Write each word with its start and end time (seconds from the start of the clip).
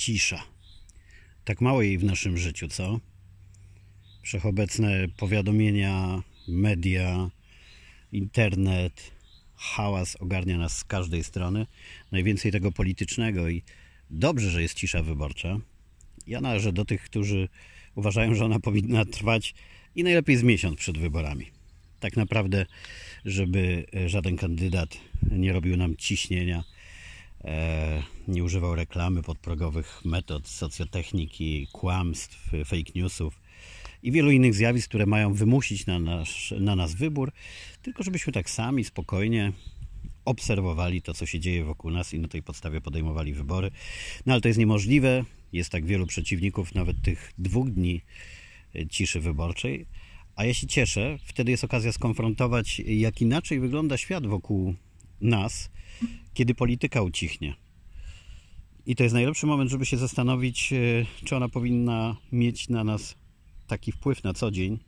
cisza. 0.00 0.42
Tak 1.44 1.60
mało 1.60 1.82
jej 1.82 1.98
w 1.98 2.04
naszym 2.04 2.38
życiu, 2.38 2.68
co? 2.68 3.00
Wszechobecne 4.22 5.08
powiadomienia, 5.08 6.22
media, 6.48 7.30
internet, 8.12 9.10
hałas 9.56 10.16
ogarnia 10.16 10.58
nas 10.58 10.78
z 10.78 10.84
każdej 10.84 11.24
strony. 11.24 11.66
Najwięcej 12.12 12.52
tego 12.52 12.72
politycznego 12.72 13.48
i 13.48 13.62
dobrze, 14.10 14.50
że 14.50 14.62
jest 14.62 14.74
cisza 14.74 15.02
wyborcza. 15.02 15.60
Ja 16.26 16.40
należę 16.40 16.72
do 16.72 16.84
tych, 16.84 17.02
którzy 17.02 17.48
uważają, 17.94 18.34
że 18.34 18.44
ona 18.44 18.60
powinna 18.60 19.04
trwać 19.04 19.54
i 19.94 20.02
najlepiej 20.04 20.36
z 20.36 20.42
miesiąc 20.42 20.78
przed 20.78 20.98
wyborami. 20.98 21.46
Tak 22.00 22.16
naprawdę, 22.16 22.66
żeby 23.24 23.86
żaden 24.06 24.36
kandydat 24.36 24.96
nie 25.30 25.52
robił 25.52 25.76
nam 25.76 25.96
ciśnienia, 25.96 26.64
nie 28.28 28.44
używał 28.44 28.74
reklamy 28.74 29.22
podprogowych 29.22 30.04
metod 30.04 30.48
socjotechniki, 30.48 31.68
kłamstw, 31.72 32.50
fake 32.64 32.92
newsów 32.94 33.40
i 34.02 34.12
wielu 34.12 34.30
innych 34.30 34.54
zjawisk, 34.54 34.88
które 34.88 35.06
mają 35.06 35.34
wymusić 35.34 35.86
na, 35.86 35.98
nasz, 35.98 36.54
na 36.60 36.76
nas 36.76 36.94
wybór, 36.94 37.32
tylko 37.82 38.02
żebyśmy 38.02 38.32
tak 38.32 38.50
sami, 38.50 38.84
spokojnie 38.84 39.52
obserwowali 40.24 41.02
to, 41.02 41.14
co 41.14 41.26
się 41.26 41.40
dzieje 41.40 41.64
wokół 41.64 41.90
nas 41.90 42.14
i 42.14 42.18
na 42.18 42.28
tej 42.28 42.42
podstawie 42.42 42.80
podejmowali 42.80 43.32
wybory. 43.32 43.70
No 44.26 44.32
ale 44.32 44.42
to 44.42 44.48
jest 44.48 44.58
niemożliwe. 44.58 45.24
Jest 45.52 45.70
tak 45.70 45.86
wielu 45.86 46.06
przeciwników 46.06 46.74
nawet 46.74 47.02
tych 47.02 47.32
dwóch 47.38 47.70
dni 47.70 48.00
e, 48.74 48.86
ciszy 48.86 49.20
wyborczej. 49.20 49.86
A 50.36 50.44
ja 50.44 50.54
się 50.54 50.66
cieszę, 50.66 51.18
wtedy 51.24 51.50
jest 51.50 51.64
okazja 51.64 51.92
skonfrontować, 51.92 52.78
jak 52.78 53.20
inaczej 53.20 53.60
wygląda 53.60 53.96
świat 53.96 54.26
wokół 54.26 54.74
nas, 55.20 55.70
kiedy 56.34 56.54
polityka 56.54 57.02
ucichnie. 57.02 57.54
I 58.86 58.96
to 58.96 59.02
jest 59.02 59.14
najlepszy 59.14 59.46
moment, 59.46 59.70
żeby 59.70 59.86
się 59.86 59.96
zastanowić, 59.96 60.72
e, 60.72 60.76
czy 61.24 61.36
ona 61.36 61.48
powinna 61.48 62.16
mieć 62.32 62.68
na 62.68 62.84
nas 62.84 63.14
taki 63.66 63.92
wpływ 63.92 64.24
na 64.24 64.34
co 64.34 64.50
dzień 64.50 64.78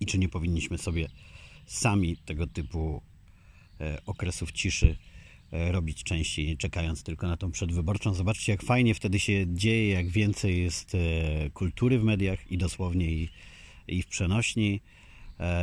i 0.00 0.06
czy 0.06 0.18
nie 0.18 0.28
powinniśmy 0.28 0.78
sobie 0.78 1.08
sami 1.66 2.16
tego 2.16 2.46
typu 2.46 3.02
e, 3.80 3.98
okresów 4.06 4.52
ciszy 4.52 4.96
e, 5.52 5.72
robić 5.72 6.04
częściej, 6.04 6.46
nie 6.46 6.56
czekając 6.56 7.02
tylko 7.02 7.28
na 7.28 7.36
tą 7.36 7.50
przedwyborczą. 7.50 8.14
Zobaczcie, 8.14 8.52
jak 8.52 8.62
fajnie 8.62 8.94
wtedy 8.94 9.20
się 9.20 9.46
dzieje, 9.48 9.88
jak 9.88 10.08
więcej 10.08 10.62
jest 10.62 10.96
kultury 11.54 11.98
w 11.98 12.04
mediach 12.04 12.52
i 12.52 12.58
dosłownie 12.58 13.10
i, 13.10 13.28
i 13.88 14.02
w 14.02 14.06
przenośni. 14.06 14.80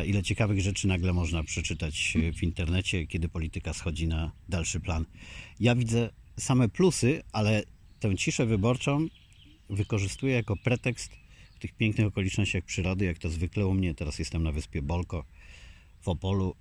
Ile 0.06 0.24
ciekawych 0.24 0.62
rzeczy 0.62 0.88
nagle 0.88 1.14
można 1.14 1.44
przeczytać 1.44 2.18
w 2.38 2.44
internecie, 2.44 3.08
kiedy 3.08 3.30
polityka 3.30 3.74
schodzi 3.74 4.08
na 4.08 4.32
dalszy 4.50 4.80
plan. 4.80 5.06
Ja 5.60 5.76
widzę 5.76 6.10
same 6.38 6.70
plusy, 6.70 7.24
ale 7.32 7.64
tę 8.00 8.16
ciszę 8.16 8.46
wyborczą 8.46 9.08
wykorzystuję 9.70 10.34
jako 10.34 10.56
pretekst 10.58 11.12
w 11.56 11.60
tych 11.60 11.74
pięknych 11.74 12.08
okolicznościach 12.08 12.64
przyrody, 12.64 13.06
jak 13.06 13.18
to 13.18 13.30
zwykle 13.30 13.68
u 13.68 13.74
mnie. 13.74 13.94
Teraz 13.94 14.20
jestem 14.20 14.44
na 14.44 14.52
wyspie 14.52 14.82
Bolko 14.82 15.26
w 16.02 16.08
Opolu, 16.08 16.56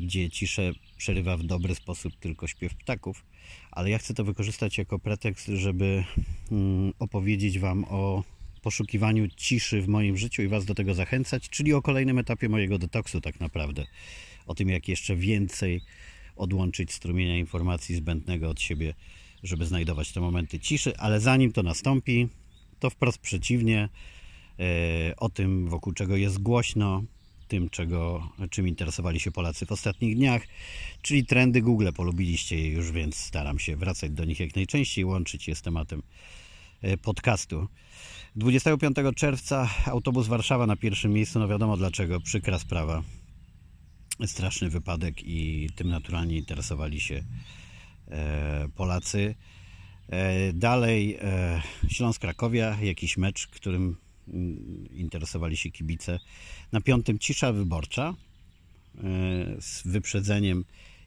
gdzie 0.00 0.30
ciszę 0.30 0.72
przerywa 0.96 1.36
w 1.36 1.42
dobry 1.42 1.74
sposób 1.74 2.16
tylko 2.16 2.46
śpiew 2.46 2.74
ptaków, 2.74 3.24
ale 3.70 3.90
ja 3.90 3.98
chcę 3.98 4.14
to 4.14 4.24
wykorzystać 4.24 4.78
jako 4.78 4.98
pretekst, 4.98 5.46
żeby 5.46 6.04
mm, 6.52 6.92
opowiedzieć 6.98 7.58
Wam 7.58 7.84
o 7.84 8.24
poszukiwaniu 8.58 9.28
ciszy 9.36 9.82
w 9.82 9.88
moim 9.88 10.16
życiu 10.16 10.42
i 10.42 10.48
Was 10.48 10.64
do 10.64 10.74
tego 10.74 10.94
zachęcać, 10.94 11.48
czyli 11.48 11.72
o 11.72 11.82
kolejnym 11.82 12.18
etapie 12.18 12.48
mojego 12.48 12.78
detoksu 12.78 13.20
tak 13.20 13.40
naprawdę. 13.40 13.86
O 14.46 14.54
tym, 14.54 14.68
jak 14.68 14.88
jeszcze 14.88 15.16
więcej 15.16 15.80
odłączyć 16.36 16.92
strumienia 16.92 17.38
informacji 17.38 17.94
zbędnego 17.94 18.50
od 18.50 18.60
siebie, 18.60 18.94
żeby 19.42 19.66
znajdować 19.66 20.12
te 20.12 20.20
momenty 20.20 20.60
ciszy, 20.60 20.96
ale 20.96 21.20
zanim 21.20 21.52
to 21.52 21.62
nastąpi, 21.62 22.28
to 22.78 22.90
wprost 22.90 23.18
przeciwnie, 23.18 23.88
e, 24.58 25.16
o 25.16 25.28
tym, 25.28 25.68
wokół 25.68 25.92
czego 25.92 26.16
jest 26.16 26.38
głośno, 26.38 27.02
tym, 27.48 27.70
czego, 27.70 28.28
czym 28.50 28.68
interesowali 28.68 29.20
się 29.20 29.30
Polacy 29.30 29.66
w 29.66 29.72
ostatnich 29.72 30.16
dniach, 30.16 30.42
czyli 31.02 31.26
trendy 31.26 31.62
Google. 31.62 31.88
Polubiliście 31.94 32.58
je 32.58 32.68
już, 32.68 32.92
więc 32.92 33.16
staram 33.16 33.58
się 33.58 33.76
wracać 33.76 34.10
do 34.10 34.24
nich 34.24 34.40
jak 34.40 34.56
najczęściej, 34.56 35.04
łączyć 35.04 35.48
je 35.48 35.54
z 35.54 35.62
tematem 35.62 36.02
e, 36.82 36.96
podcastu. 36.96 37.68
25 38.38 38.96
czerwca 39.16 39.68
autobus 39.86 40.26
Warszawa 40.26 40.66
na 40.66 40.76
pierwszym 40.76 41.12
miejscu, 41.12 41.38
no 41.38 41.48
wiadomo 41.48 41.76
dlaczego, 41.76 42.20
przykra 42.20 42.58
sprawa 42.58 43.02
straszny 44.26 44.70
wypadek 44.70 45.22
i 45.24 45.70
tym 45.76 45.88
naturalnie 45.88 46.36
interesowali 46.36 47.00
się 47.00 47.24
e, 48.08 48.68
Polacy. 48.76 49.34
E, 50.08 50.52
dalej 50.52 51.18
e, 51.20 51.62
Śląsk 51.88 52.20
Krakowia, 52.20 52.78
jakiś 52.82 53.16
mecz, 53.16 53.46
którym 53.46 53.96
mm, 54.28 54.88
interesowali 54.90 55.56
się 55.56 55.70
kibice. 55.70 56.18
Na 56.72 56.80
piątym 56.80 57.18
cisza 57.18 57.52
wyborcza 57.52 58.14
z 59.60 59.82
wyprzedzeniem 59.86 60.64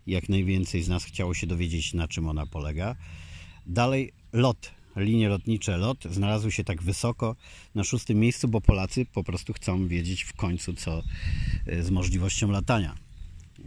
jak 0.07 0.29
najwięcej 0.29 0.83
z 0.83 0.89
nas 0.89 1.03
chciało 1.03 1.33
się 1.33 1.47
dowiedzieć 1.47 1.93
na 1.93 2.07
czym 2.07 2.27
ona 2.27 2.45
polega. 2.45 2.95
Dalej 3.65 4.13
lot, 4.33 4.71
linie 4.95 5.29
lotnicze 5.29 5.77
LOT 5.77 6.03
znalazły 6.11 6.51
się 6.51 6.63
tak 6.63 6.83
wysoko 6.83 7.35
na 7.75 7.83
szóstym 7.83 8.19
miejscu, 8.19 8.47
bo 8.47 8.61
Polacy 8.61 9.05
po 9.05 9.23
prostu 9.23 9.53
chcą 9.53 9.87
wiedzieć 9.87 10.23
w 10.23 10.33
końcu 10.33 10.73
co 10.73 11.03
z 11.81 11.89
możliwością 11.89 12.51
latania. 12.51 12.95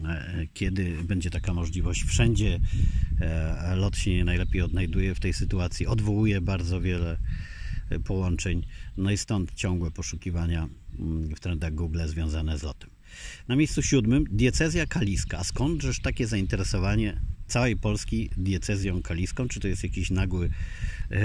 E, 0.05 0.47
kiedy 0.55 1.03
będzie 1.05 1.31
taka 1.31 1.55
możliwość? 1.55 2.05
Wszędzie 2.05 2.61
e, 3.21 3.77
lot 3.77 3.97
się 3.97 4.25
najlepiej 4.25 4.63
odnajduje 4.63 5.15
w 5.15 5.21
tej 5.21 5.33
sytuacji, 5.33 5.87
odwołuje 5.87 6.41
bardzo 6.41 6.81
wiele 6.81 7.19
e, 7.91 7.99
połączeń, 7.99 8.67
no 8.97 9.11
i 9.11 9.17
stąd 9.17 9.55
ciągłe 9.55 9.91
poszukiwania 9.91 10.69
mm, 10.99 11.37
w 11.37 11.41
trendach 11.41 11.75
Google 11.75 12.01
związane 12.07 12.59
z 12.59 12.63
lotem. 12.63 12.91
Na 13.49 13.57
miejscu 13.57 13.83
siódmym 13.83 14.25
diecezja 14.31 14.87
kaliska. 14.87 15.39
A 15.39 15.45
skądżeż 15.45 16.01
takie 16.01 16.27
zainteresowanie 16.27 17.21
całej 17.54 17.76
Polski 17.76 18.31
diecezją 18.37 19.03
kaliską? 19.03 19.48
Czy 19.48 19.60
to 19.60 19.69
jest 19.69 19.82
jakiś 19.82 20.10
nagły 20.10 20.50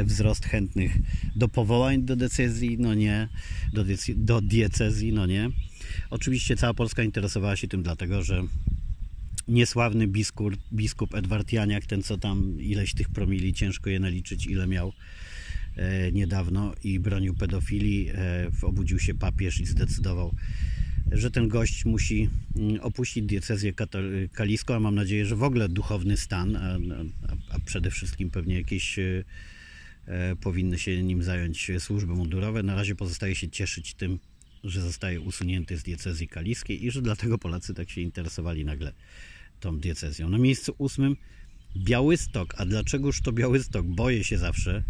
wzrost 0.04 0.46
chętnych 0.46 0.98
do 1.36 1.48
powołań 1.48 2.04
do 2.04 2.16
decyzji? 2.16 2.78
No 2.80 2.94
nie. 2.94 3.28
Do, 3.74 3.86
do 4.16 4.42
diecezji? 4.42 5.14
No 5.14 5.26
nie. 5.26 5.50
Oczywiście 6.10 6.56
cała 6.56 6.74
Polska 6.74 7.04
interesowała 7.04 7.56
się 7.56 7.68
tym 7.68 7.84
dlatego, 7.84 8.24
że 8.24 8.44
niesławny 9.48 10.08
biskup, 10.08 10.54
biskup 10.74 11.16
Edward 11.16 11.52
Janiak, 11.52 11.86
ten 11.86 12.04
co 12.04 12.18
tam 12.18 12.62
ileś 12.62 12.94
tych 12.94 13.10
promili, 13.10 13.54
ciężko 13.54 13.90
je 13.90 14.00
naliczyć, 14.00 14.48
ile 14.48 14.68
miał 14.68 14.94
e, 15.76 16.12
niedawno 16.12 16.74
i 16.84 17.00
bronił 17.00 17.34
pedofilii, 17.36 18.10
e, 18.10 18.52
obudził 18.62 19.00
się 19.00 19.14
papież 19.14 19.60
i 19.60 19.66
zdecydował, 19.66 20.36
że 21.12 21.32
ten 21.32 21.48
gość 21.48 21.86
musi 21.86 22.30
mm, 22.56 22.82
opuścić 22.82 23.26
diecezję 23.26 23.74
kaliską, 24.34 24.76
a 24.76 24.80
mam 24.80 24.96
nadzieję, 24.96 25.26
że 25.26 25.36
w 25.36 25.44
ogóle 25.44 25.70
duchowny 25.70 26.18
stan, 26.18 26.56
a, 26.56 26.62
a, 26.62 27.56
a 27.56 27.60
przede 27.66 27.92
wszystkim 27.92 28.32
pewnie 28.32 28.56
jakieś 28.56 29.00
e, 29.00 29.24
e, 30.06 30.36
powinny 30.36 30.80
się 30.80 31.04
nim 31.04 31.24
zająć 31.24 31.72
służby 31.80 32.14
mundurowe. 32.14 32.64
Na 32.64 32.76
razie 32.76 32.96
pozostaje 32.96 33.36
się 33.36 33.50
cieszyć 33.50 33.94
tym, 33.94 34.20
że 34.64 34.82
zostaje 34.82 35.22
usunięty 35.22 35.78
z 35.78 35.84
diecezji 35.84 36.28
kaliskiej 36.28 36.86
i 36.86 36.92
że 36.92 37.02
dlatego 37.02 37.38
Polacy 37.38 37.74
tak 37.74 37.90
się 37.90 38.02
interesowali 38.02 38.66
nagle 38.66 38.94
tą 39.60 39.80
diecezją. 39.80 40.30
Na 40.30 40.38
miejscu 40.38 40.76
ósmym 40.78 41.16
Białystok. 41.78 42.54
A 42.58 42.66
dlaczegoż 42.66 43.22
to 43.22 43.32
Białystok? 43.32 43.86
Boję 43.86 44.24
się 44.24 44.38
zawsze, 44.38 44.84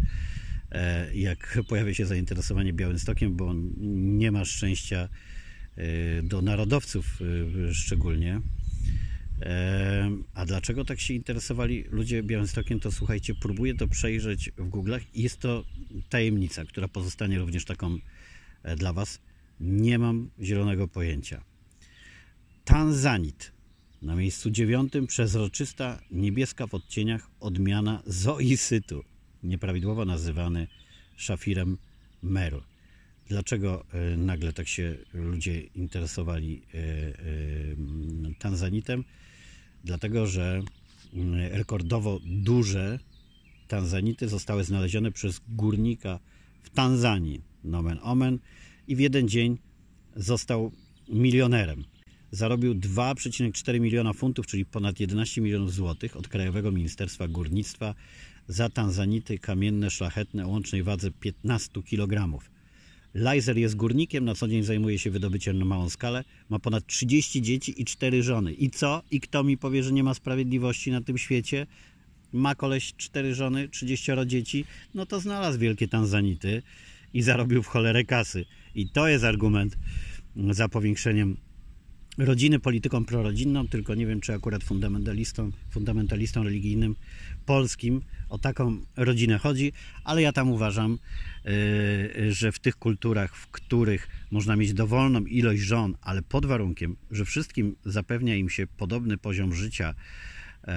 e, 0.72 1.16
jak 1.16 1.58
pojawia 1.68 1.94
się 1.94 2.06
zainteresowanie 2.06 2.72
Białymstokiem, 2.72 3.36
bo 3.36 3.48
on 3.48 3.72
nie 4.18 4.32
ma 4.32 4.44
szczęścia 4.44 5.08
do 6.22 6.42
narodowców 6.42 7.18
e, 7.68 7.74
szczególnie. 7.74 8.40
A 10.34 10.46
dlaczego 10.46 10.84
tak 10.84 11.00
się 11.00 11.14
interesowali 11.14 11.84
ludzie 11.90 12.22
Białymstokiem, 12.22 12.80
to 12.80 12.92
słuchajcie, 12.92 13.34
próbuję 13.34 13.74
to 13.74 13.88
przejrzeć 13.88 14.50
w 14.56 14.70
Google'ach 14.70 15.00
i 15.14 15.22
jest 15.22 15.38
to 15.38 15.64
tajemnica, 16.08 16.64
która 16.64 16.88
pozostanie 16.88 17.38
również 17.38 17.64
taką 17.64 17.98
dla 18.76 18.92
Was. 18.92 19.20
Nie 19.60 19.98
mam 19.98 20.30
zielonego 20.42 20.88
pojęcia. 20.88 21.44
Tanzanit. 22.64 23.52
Na 24.02 24.16
miejscu 24.16 24.50
dziewiątym 24.50 25.06
przezroczysta 25.06 26.00
niebieska 26.10 26.66
w 26.66 26.74
odcieniach 26.74 27.30
odmiana 27.40 28.02
zoisytu, 28.06 29.04
nieprawidłowo 29.42 30.04
nazywany 30.04 30.68
szafirem 31.16 31.78
Meru. 32.22 32.69
Dlaczego 33.30 33.84
e, 33.92 34.16
nagle 34.16 34.52
tak 34.52 34.68
się 34.68 34.96
ludzie 35.14 35.60
interesowali 35.60 36.62
e, 36.74 36.78
e, 36.78 37.14
tanzanitem? 38.38 39.04
Dlatego, 39.84 40.26
że 40.26 40.62
mm, 41.14 41.52
rekordowo 41.52 42.20
duże 42.24 42.98
tanzanity 43.68 44.28
zostały 44.28 44.64
znalezione 44.64 45.12
przez 45.12 45.40
górnika 45.48 46.20
w 46.62 46.70
Tanzanii, 46.70 47.40
nomen 47.64 47.98
omen, 48.02 48.38
i 48.88 48.96
w 48.96 49.00
jeden 49.00 49.28
dzień 49.28 49.58
został 50.16 50.72
milionerem. 51.08 51.84
Zarobił 52.30 52.74
2,4 52.74 53.80
miliona 53.80 54.12
funtów, 54.12 54.46
czyli 54.46 54.64
ponad 54.64 55.00
11 55.00 55.40
milionów 55.40 55.72
złotych 55.72 56.16
od 56.16 56.28
Krajowego 56.28 56.70
Ministerstwa 56.72 57.28
Górnictwa 57.28 57.94
za 58.48 58.68
tanzanity 58.68 59.38
kamienne, 59.38 59.90
szlachetne 59.90 60.46
o 60.46 60.48
łącznej 60.48 60.82
wadze 60.82 61.10
15 61.10 61.82
kg. 61.82 62.40
Lajzer 63.14 63.58
jest 63.58 63.76
górnikiem, 63.76 64.24
na 64.24 64.34
co 64.34 64.48
dzień 64.48 64.62
zajmuje 64.62 64.98
się 64.98 65.10
wydobyciem 65.10 65.58
na 65.58 65.64
małą 65.64 65.88
skalę. 65.88 66.24
Ma 66.48 66.58
ponad 66.58 66.86
30 66.86 67.42
dzieci 67.42 67.82
i 67.82 67.84
4 67.84 68.22
żony. 68.22 68.52
I 68.52 68.70
co? 68.70 69.02
I 69.10 69.20
kto 69.20 69.44
mi 69.44 69.58
powie, 69.58 69.82
że 69.82 69.92
nie 69.92 70.04
ma 70.04 70.14
sprawiedliwości 70.14 70.90
na 70.90 71.00
tym 71.00 71.18
świecie? 71.18 71.66
Ma 72.32 72.54
koleś 72.54 72.94
4 72.96 73.34
żony, 73.34 73.68
30 73.68 74.12
dzieci, 74.26 74.64
no 74.94 75.06
to 75.06 75.20
znalazł 75.20 75.58
wielkie 75.58 75.88
tanzanity 75.88 76.62
i 77.14 77.22
zarobił 77.22 77.62
w 77.62 77.66
cholerę 77.66 78.04
kasy. 78.04 78.44
I 78.74 78.88
to 78.88 79.08
jest 79.08 79.24
argument 79.24 79.76
za 80.50 80.68
powiększeniem 80.68 81.36
rodziny 82.18 82.58
polityką 82.58 83.04
prorodzinną, 83.04 83.68
tylko 83.68 83.94
nie 83.94 84.06
wiem, 84.06 84.20
czy 84.20 84.34
akurat 84.34 84.64
fundamentalistą, 84.64 85.50
fundamentalistą 85.70 86.42
religijnym 86.42 86.96
polskim 87.40 88.02
o 88.28 88.38
taką 88.38 88.80
rodzinę 88.96 89.38
chodzi, 89.38 89.72
ale 90.04 90.22
ja 90.22 90.32
tam 90.32 90.50
uważam, 90.50 90.98
yy, 91.44 92.32
że 92.32 92.52
w 92.52 92.58
tych 92.58 92.76
kulturach, 92.76 93.36
w 93.36 93.46
których 93.46 94.08
można 94.30 94.56
mieć 94.56 94.74
dowolną 94.74 95.20
ilość 95.20 95.62
żon, 95.62 95.96
ale 96.02 96.22
pod 96.22 96.46
warunkiem, 96.46 96.96
że 97.10 97.24
wszystkim 97.24 97.76
zapewnia 97.84 98.36
im 98.36 98.50
się 98.50 98.66
podobny 98.66 99.18
poziom 99.18 99.54
życia 99.54 99.94
yy, 100.66 100.72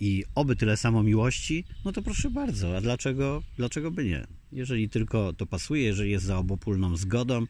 i 0.00 0.24
oby 0.34 0.56
tyle 0.56 0.76
samo 0.76 1.02
miłości, 1.02 1.64
no 1.84 1.92
to 1.92 2.02
proszę 2.02 2.30
bardzo, 2.30 2.76
a 2.76 2.80
dlaczego, 2.80 3.42
dlaczego 3.56 3.90
by 3.90 4.04
nie? 4.04 4.26
Jeżeli 4.52 4.88
tylko 4.88 5.32
to 5.32 5.46
pasuje, 5.46 5.82
jeżeli 5.82 6.10
jest 6.10 6.24
za 6.24 6.38
obopólną 6.38 6.96
zgodą, 6.96 7.46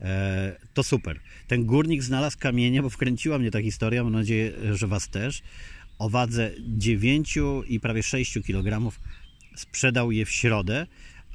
E, 0.00 0.56
to 0.74 0.82
super. 0.82 1.20
Ten 1.46 1.64
górnik 1.64 2.02
znalazł 2.02 2.38
kamienie, 2.38 2.82
bo 2.82 2.90
wkręciła 2.90 3.38
mnie 3.38 3.50
ta 3.50 3.62
historia, 3.62 4.04
mam 4.04 4.12
nadzieję, 4.12 4.52
że 4.74 4.86
Was 4.86 5.08
też. 5.08 5.42
O 5.98 6.10
wadze 6.10 6.50
9 6.60 7.38
i 7.68 7.80
prawie 7.80 8.02
6 8.02 8.38
kg 8.46 8.96
sprzedał 9.56 10.12
je 10.12 10.24
w 10.24 10.30
środę, 10.30 10.86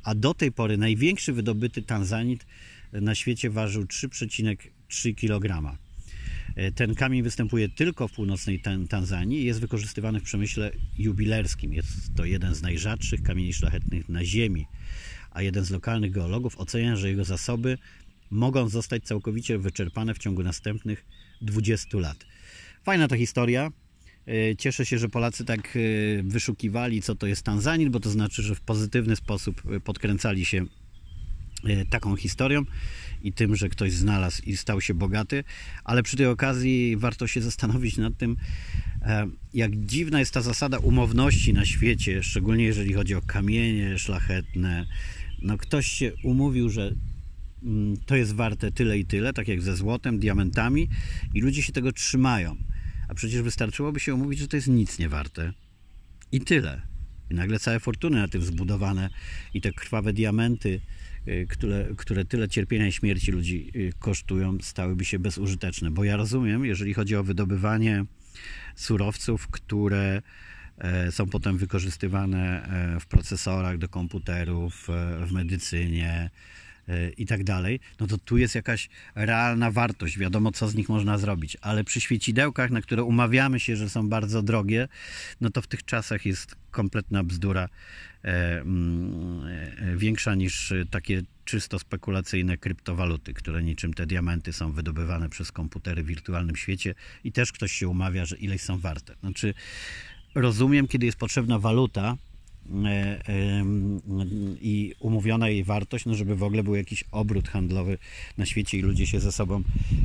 a 0.03 0.15
do 0.15 0.33
tej 0.33 0.51
pory 0.51 0.77
największy 0.77 1.33
wydobyty 1.33 1.81
tanzanit 1.81 2.45
na 2.93 3.15
świecie 3.15 3.49
ważył 3.49 3.83
3,3 3.83 5.15
kg. 5.15 5.77
E, 6.55 6.71
ten 6.71 6.95
kamień 6.95 7.23
występuje 7.23 7.69
tylko 7.69 8.07
w 8.07 8.11
północnej 8.11 8.61
Tanzanii 8.89 9.41
i 9.41 9.45
jest 9.45 9.59
wykorzystywany 9.59 10.19
w 10.19 10.23
przemyśle 10.23 10.71
jubilerskim. 10.97 11.73
Jest 11.73 12.15
to 12.15 12.25
jeden 12.25 12.55
z 12.55 12.61
najrzadszych 12.61 13.23
kamieni 13.23 13.53
szlachetnych 13.53 14.09
na 14.09 14.25
Ziemi, 14.25 14.67
a 15.31 15.41
jeden 15.41 15.65
z 15.65 15.69
lokalnych 15.69 16.11
geologów 16.11 16.57
ocenia, 16.57 16.95
że 16.95 17.09
jego 17.09 17.23
zasoby 17.23 17.77
mogą 18.29 18.69
zostać 18.69 19.03
całkowicie 19.03 19.57
wyczerpane 19.57 20.13
w 20.13 20.17
ciągu 20.17 20.43
następnych 20.43 21.05
20 21.41 21.97
lat. 21.97 22.25
Fajna 22.83 23.07
ta 23.07 23.17
historia. 23.17 23.71
E, 24.27 24.55
cieszę 24.55 24.85
się, 24.85 24.97
że 24.97 25.09
Polacy 25.09 25.45
tak 25.45 25.75
e, 25.75 25.79
wyszukiwali, 26.23 27.01
co 27.01 27.15
to 27.15 27.27
jest 27.27 27.43
Tanzanit, 27.43 27.89
bo 27.89 27.99
to 27.99 28.09
znaczy, 28.09 28.43
że 28.43 28.55
w 28.55 28.61
pozytywny 28.61 29.15
sposób 29.15 29.61
e, 29.71 29.79
podkręcali 29.79 30.45
się 30.45 30.65
taką 31.89 32.15
historią 32.15 32.63
i 33.21 33.33
tym, 33.33 33.55
że 33.55 33.69
ktoś 33.69 33.91
znalazł 33.91 34.41
i 34.45 34.57
stał 34.57 34.81
się 34.81 34.93
bogaty, 34.93 35.43
ale 35.83 36.03
przy 36.03 36.17
tej 36.17 36.25
okazji 36.25 36.97
warto 36.97 37.27
się 37.27 37.41
zastanowić 37.41 37.97
nad 37.97 38.17
tym, 38.17 38.37
jak 39.53 39.85
dziwna 39.85 40.19
jest 40.19 40.33
ta 40.33 40.41
zasada 40.41 40.77
umowności 40.77 41.53
na 41.53 41.65
świecie, 41.65 42.23
szczególnie 42.23 42.63
jeżeli 42.63 42.93
chodzi 42.93 43.15
o 43.15 43.21
kamienie 43.21 43.99
szlachetne. 43.99 44.85
No 45.41 45.57
ktoś 45.57 45.87
się 45.87 46.11
umówił, 46.23 46.69
że 46.69 46.93
Mm, 47.63 47.97
to 48.05 48.15
jest 48.15 48.35
warte 48.35 48.71
tyle 48.71 48.99
i 48.99 49.05
tyle, 49.05 49.33
tak 49.33 49.47
jak 49.47 49.61
ze 49.61 49.75
złotem, 49.75 50.19
diamentami 50.19 50.89
i 51.33 51.41
ludzie 51.41 51.63
się 51.63 51.71
tego 51.73 51.91
trzymają. 51.91 52.55
A 53.07 53.13
przecież 53.13 53.41
wystarczyłoby 53.41 53.99
się 53.99 54.13
umówić, 54.13 54.39
że 54.39 54.47
to 54.47 54.55
jest 54.55 54.67
nic 54.67 54.99
nie 54.99 55.09
warte. 55.09 55.53
I 56.31 56.41
tyle. 56.41 56.81
I 57.29 57.33
nagle 57.33 57.59
całe 57.59 57.79
fortuny 57.79 58.17
na 58.17 58.27
tym 58.27 58.41
zbudowane 58.41 59.09
i 59.53 59.61
te 59.61 59.71
krwawe 59.71 60.13
diamenty, 60.13 60.81
y, 61.27 61.47
które, 61.49 61.87
które 61.97 62.25
tyle 62.25 62.49
cierpienia 62.49 62.87
i 62.87 62.91
śmierci 62.91 63.31
ludzi 63.31 63.71
y, 63.75 63.93
kosztują, 63.99 64.57
stałyby 64.61 65.05
się 65.05 65.19
bezużyteczne. 65.19 65.91
Bo 65.91 66.03
ja 66.03 66.15
rozumiem, 66.15 66.65
jeżeli 66.65 66.93
chodzi 66.93 67.15
o 67.15 67.23
wydobywanie 67.23 68.05
surowców, 68.75 69.47
które 69.47 70.21
e, 70.77 71.11
są 71.11 71.29
potem 71.29 71.57
wykorzystywane 71.57 72.63
e, 72.95 72.99
w 72.99 73.05
procesorach 73.05 73.77
do 73.77 73.89
komputerów, 73.89 74.89
e, 74.89 75.25
w 75.25 75.31
medycynie, 75.31 76.29
i 77.17 77.25
tak 77.25 77.43
dalej, 77.43 77.79
no 77.99 78.07
to 78.07 78.17
tu 78.17 78.37
jest 78.37 78.55
jakaś 78.55 78.89
realna 79.15 79.71
wartość, 79.71 80.17
wiadomo 80.17 80.51
co 80.51 80.67
z 80.67 80.75
nich 80.75 80.89
można 80.89 81.17
zrobić, 81.17 81.57
ale 81.61 81.83
przy 81.83 82.01
świecidełkach, 82.01 82.71
na 82.71 82.81
które 82.81 83.03
umawiamy 83.03 83.59
się, 83.59 83.75
że 83.75 83.89
są 83.89 84.09
bardzo 84.09 84.41
drogie, 84.41 84.87
no 85.41 85.49
to 85.49 85.61
w 85.61 85.67
tych 85.67 85.85
czasach 85.85 86.25
jest 86.25 86.55
kompletna 86.71 87.23
bzdura 87.23 87.69
e, 88.23 88.61
mm, 88.61 89.43
e, 89.45 89.97
większa 89.97 90.35
niż 90.35 90.73
takie 90.89 91.21
czysto 91.45 91.79
spekulacyjne 91.79 92.57
kryptowaluty, 92.57 93.33
które 93.33 93.63
niczym 93.63 93.93
te 93.93 94.05
diamenty 94.05 94.53
są 94.53 94.71
wydobywane 94.71 95.29
przez 95.29 95.51
komputery 95.51 96.03
w 96.03 96.05
wirtualnym 96.05 96.55
świecie 96.55 96.95
i 97.23 97.31
też 97.31 97.51
ktoś 97.51 97.71
się 97.71 97.87
umawia, 97.87 98.25
że 98.25 98.37
ileś 98.37 98.61
są 98.61 98.77
warte. 98.77 99.15
Znaczy 99.19 99.53
rozumiem, 100.35 100.87
kiedy 100.87 101.05
jest 101.05 101.17
potrzebna 101.17 101.59
waluta, 101.59 102.17
E, 102.32 102.32
i 104.61 104.93
umówiona 104.99 105.49
jej 105.49 105.63
wartość, 105.63 106.05
no 106.05 106.15
żeby 106.15 106.35
w 106.35 106.43
ogóle 106.43 106.63
był 106.63 106.75
jakiś 106.75 107.03
obrót 107.11 107.49
handlowy 107.49 107.97
na 108.37 108.45
świecie 108.45 108.77
i 108.77 108.81
ludzie 108.81 109.07
się 109.07 109.19
ze 109.19 109.31
sobą 109.31 109.63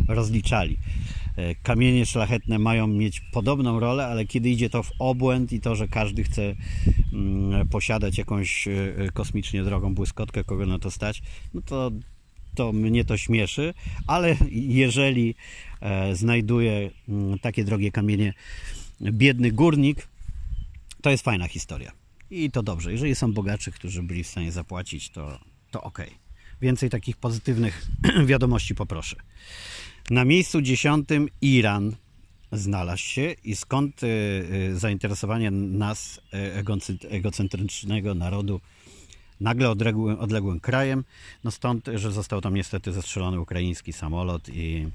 rozliczali. 0.08 0.76
E, 1.36 1.54
kamienie 1.54 2.06
szlachetne 2.06 2.58
mają 2.58 2.86
mieć 2.86 3.20
podobną 3.20 3.80
rolę, 3.80 4.06
ale 4.06 4.26
kiedy 4.26 4.50
idzie 4.50 4.70
to 4.70 4.82
w 4.82 4.92
obłęd 4.98 5.52
i 5.52 5.60
to, 5.60 5.76
że 5.76 5.88
każdy 5.88 6.24
chce 6.24 6.54
mm, 7.12 7.68
posiadać 7.68 8.18
jakąś 8.18 8.68
e, 8.68 8.72
kosmicznie 9.14 9.62
drogą 9.62 9.94
błyskotkę, 9.94 10.44
kogo 10.44 10.66
na 10.66 10.78
to 10.78 10.90
stać, 10.90 11.22
no 11.54 11.60
to, 11.62 11.90
to 12.54 12.72
mnie 12.72 13.04
to 13.04 13.16
śmieszy, 13.16 13.74
ale 14.06 14.36
jeżeli 14.50 15.34
znajduje 16.12 16.90
mm, 17.08 17.38
takie 17.38 17.64
drogie 17.64 17.92
kamienie 17.92 18.34
biedny 19.00 19.52
górnik, 19.52 20.08
to 21.02 21.10
jest 21.10 21.24
fajna 21.24 21.48
historia. 21.48 22.07
I 22.30 22.50
to 22.50 22.62
dobrze. 22.62 22.92
Jeżeli 22.92 23.14
są 23.14 23.32
bogaczy, 23.32 23.72
którzy 23.72 24.02
byli 24.02 24.24
w 24.24 24.28
stanie 24.28 24.52
zapłacić, 24.52 25.10
to, 25.10 25.38
to 25.70 25.82
ok. 25.82 25.98
Więcej 26.60 26.90
takich 26.90 27.16
pozytywnych 27.16 27.86
wiadomości 28.26 28.74
poproszę. 28.74 29.16
Na 30.10 30.24
miejscu 30.24 30.62
dziesiątym 30.62 31.28
Iran 31.40 31.96
znalazł 32.52 33.02
się 33.02 33.34
i 33.44 33.56
skąd 33.56 34.02
y, 34.02 34.06
y, 34.06 34.78
zainteresowanie 34.78 35.50
nas, 35.50 36.20
y, 37.04 37.08
egocentrycznego 37.10 38.14
narodu, 38.14 38.60
nagle 39.40 39.70
odległym, 39.70 40.18
odległym 40.18 40.60
krajem? 40.60 41.04
No 41.44 41.50
stąd, 41.50 41.88
że 41.94 42.12
został 42.12 42.40
tam 42.40 42.54
niestety 42.54 42.92
zestrzelony 42.92 43.40
ukraiński 43.40 43.92
samolot 43.92 44.48
i, 44.48 44.88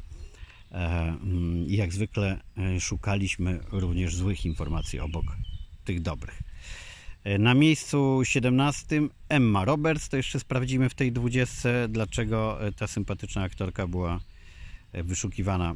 e, 0.72 0.75
mm, 0.75 1.67
i 1.67 1.75
jak 1.75 1.93
zwykle 1.93 2.39
szukaliśmy 2.79 3.60
również 3.72 4.15
złych 4.15 4.46
informacji 4.46 5.00
obok 5.00 5.25
tych 5.86 6.01
dobrych. 6.01 6.52
E, 7.24 7.38
na 7.38 7.53
miejscu 7.53 8.22
17 8.24 9.01
Emma 9.30 9.65
Roberts, 9.65 10.10
to 10.10 10.18
jeszcze 10.18 10.39
sprawdzimy 10.39 10.89
w 10.89 10.94
tej 10.94 11.12
20, 11.12 11.70
dlaczego 11.89 12.68
e, 12.68 12.72
ta 12.72 12.88
sympatyczna 12.88 13.44
aktorka 13.44 13.88
była 13.88 14.20
e, 14.94 15.03
wyszukiwana 15.03 15.75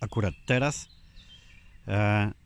akurat 0.00 0.34
teraz. 0.46 0.96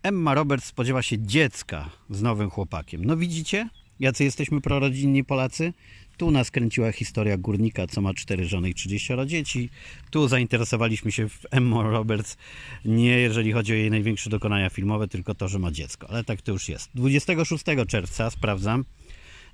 Emma 0.03 0.35
Roberts 0.35 0.65
spodziewa 0.65 1.03
się 1.03 1.19
dziecka 1.19 1.91
z 2.11 2.23
nowym 2.23 2.51
chłopakiem. 2.51 3.05
No 3.05 3.17
widzicie, 3.17 3.69
jacy 4.01 4.25
jesteśmy 4.25 4.61
prorodzinni 4.61 5.25
Polacy? 5.25 5.73
Tu 6.21 6.31
nas 6.31 6.51
kręciła 6.51 6.93
historia 6.93 7.37
górnika, 7.37 7.87
co 7.87 8.01
ma 8.01 8.15
cztery 8.15 8.45
żony 8.45 8.71
i 8.71 8.75
30 8.75 9.13
dzieci. 9.27 9.71
Tu 10.11 10.29
zainteresowaliśmy 10.29 11.13
się 11.13 11.29
w 11.29 11.47
Emma 11.51 11.83
Roberts, 11.83 12.37
nie 12.85 13.19
jeżeli 13.19 13.53
chodzi 13.53 13.73
o 13.73 13.75
jej 13.75 13.91
największe 13.91 14.31
dokonania 14.31 14.71
filmowe, 14.71 15.09
tylko 15.09 15.35
to, 15.35 15.49
że 15.49 15.59
ma 15.59 15.71
dziecko. 15.71 16.11
Ale 16.11 16.25
tak 16.25 16.43
to 16.43 16.53
już 16.53 16.69
jest. 16.69 16.91
26 16.95 17.65
czerwca, 17.89 18.31
sprawdzam, 18.31 18.85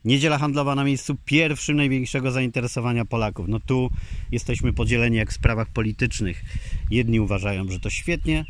Niedziela 0.05 0.39
handlowa 0.39 0.75
na 0.75 0.85
miejscu 0.85 1.17
pierwszym 1.25 1.77
największego 1.77 2.31
zainteresowania 2.31 3.05
Polaków. 3.05 3.49
No 3.49 3.61
tu 3.61 3.91
jesteśmy 4.33 4.73
podzieleni 4.73 5.17
jak 5.17 5.31
w 5.31 5.35
sprawach 5.35 5.69
politycznych. 5.69 6.45
Jedni 6.91 7.21
uważają, 7.21 7.69
że 7.69 7.81
to 7.81 7.91
świetnie, 7.91 8.45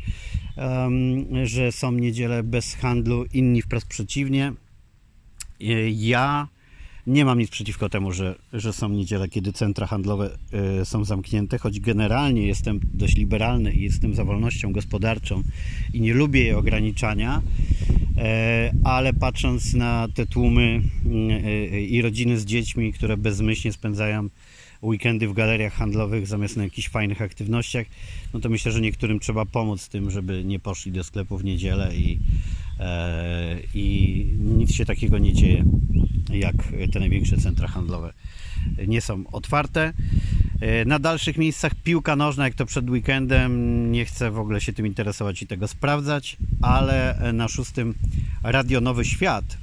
um, 0.55 1.45
że 1.45 1.71
są 1.71 1.91
niedziele 1.91 2.43
bez 2.43 2.75
handlu, 2.75 3.25
inni 3.33 3.61
wprost 3.61 3.87
przeciwnie. 3.87 4.53
Ja 5.91 6.47
nie 7.07 7.25
mam 7.25 7.39
nic 7.39 7.49
przeciwko 7.49 7.89
temu, 7.89 8.11
że, 8.11 8.35
że 8.53 8.73
są 8.73 8.89
niedziele, 8.89 9.27
kiedy 9.27 9.53
centra 9.53 9.87
handlowe 9.87 10.37
y, 10.81 10.85
są 10.85 11.05
zamknięte, 11.05 11.57
choć 11.57 11.79
generalnie 11.79 12.47
jestem 12.47 12.79
dość 12.93 13.15
liberalny 13.15 13.73
i 13.73 13.81
jestem 13.81 14.15
za 14.15 14.23
wolnością 14.23 14.71
gospodarczą 14.71 15.43
i 15.93 16.01
nie 16.01 16.13
lubię 16.13 16.43
jej 16.43 16.53
ograniczania, 16.53 17.41
e, 18.17 18.71
ale 18.83 19.13
patrząc 19.13 19.73
na 19.73 20.07
te 20.15 20.25
tłumy 20.25 20.81
y, 21.05 21.73
y, 21.73 21.81
i 21.81 22.01
rodziny 22.01 22.39
z 22.39 22.45
dziećmi, 22.45 22.93
które 22.93 23.17
bezmyślnie 23.17 23.73
spędzają 23.73 24.29
weekendy 24.83 25.27
w 25.27 25.33
galeriach 25.33 25.73
handlowych 25.73 26.27
zamiast 26.27 26.57
na 26.57 26.63
jakichś 26.63 26.89
fajnych 26.89 27.21
aktywnościach, 27.21 27.87
no 28.33 28.39
to 28.39 28.49
myślę, 28.49 28.71
że 28.71 28.81
niektórym 28.81 29.19
trzeba 29.19 29.45
pomóc 29.45 29.89
tym, 29.89 30.11
żeby 30.11 30.43
nie 30.45 30.59
poszli 30.59 30.91
do 30.91 31.03
sklepu 31.03 31.37
w 31.37 31.43
niedzielę 31.43 31.95
i 31.95 32.19
i 33.73 34.25
nic 34.39 34.73
się 34.73 34.85
takiego 34.85 35.17
nie 35.17 35.33
dzieje 35.33 35.65
jak 36.29 36.55
te 36.93 36.99
największe 36.99 37.37
centra 37.37 37.67
handlowe 37.67 38.13
nie 38.87 39.01
są 39.01 39.23
otwarte. 39.31 39.93
Na 40.85 40.99
dalszych 40.99 41.37
miejscach 41.37 41.75
piłka 41.75 42.15
nożna, 42.15 42.45
jak 42.45 42.53
to 42.53 42.65
przed 42.65 42.89
weekendem, 42.89 43.91
nie 43.91 44.05
chcę 44.05 44.31
w 44.31 44.39
ogóle 44.39 44.61
się 44.61 44.73
tym 44.73 44.87
interesować 44.87 45.41
i 45.41 45.47
tego 45.47 45.67
sprawdzać, 45.67 46.37
ale 46.61 47.19
na 47.33 47.47
szóstym 47.47 47.93
Radio 48.43 48.81
Nowy 48.81 49.05
Świat, 49.05 49.57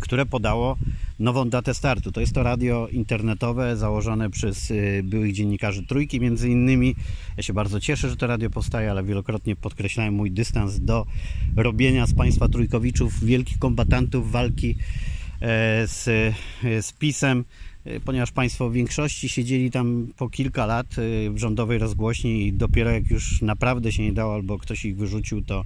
które 0.00 0.26
podało 0.26 0.76
nową 1.18 1.48
datę 1.48 1.74
startu. 1.74 2.12
To 2.12 2.20
jest 2.20 2.34
to 2.34 2.42
radio 2.42 2.88
internetowe 2.88 3.76
założone 3.76 4.30
przez 4.30 4.70
y, 4.70 5.02
byłych 5.04 5.32
dziennikarzy 5.32 5.86
Trójki 5.86 6.20
między 6.20 6.50
innymi. 6.50 6.94
Ja 7.36 7.42
się 7.42 7.52
bardzo 7.52 7.80
cieszę, 7.80 8.10
że 8.10 8.16
to 8.16 8.26
radio 8.26 8.50
powstaje, 8.50 8.90
ale 8.90 9.04
wielokrotnie 9.04 9.56
podkreślałem 9.56 10.14
mój 10.14 10.30
dystans 10.30 10.80
do 10.80 11.06
robienia 11.56 12.06
z 12.06 12.14
państwa 12.14 12.48
trójkowiczów 12.48 13.24
wielkich 13.24 13.58
kombatantów 13.58 14.30
walki 14.30 14.70
e, 14.70 15.15
z, 15.86 16.08
e, 16.64 16.82
z 16.82 16.92
PiSem 16.92 17.44
e, 17.84 18.00
ponieważ 18.00 18.32
Państwo 18.32 18.70
w 18.70 18.72
większości 18.72 19.28
siedzieli 19.28 19.70
tam 19.70 20.08
po 20.16 20.28
kilka 20.28 20.66
lat 20.66 20.86
w 21.30 21.38
rządowej 21.38 21.78
rozgłośni 21.78 22.46
i 22.46 22.52
dopiero 22.52 22.90
jak 22.90 23.10
już 23.10 23.42
naprawdę 23.42 23.92
się 23.92 24.02
nie 24.02 24.12
dało 24.12 24.34
albo 24.34 24.58
ktoś 24.58 24.84
ich 24.84 24.96
wyrzucił, 24.96 25.42
to 25.42 25.64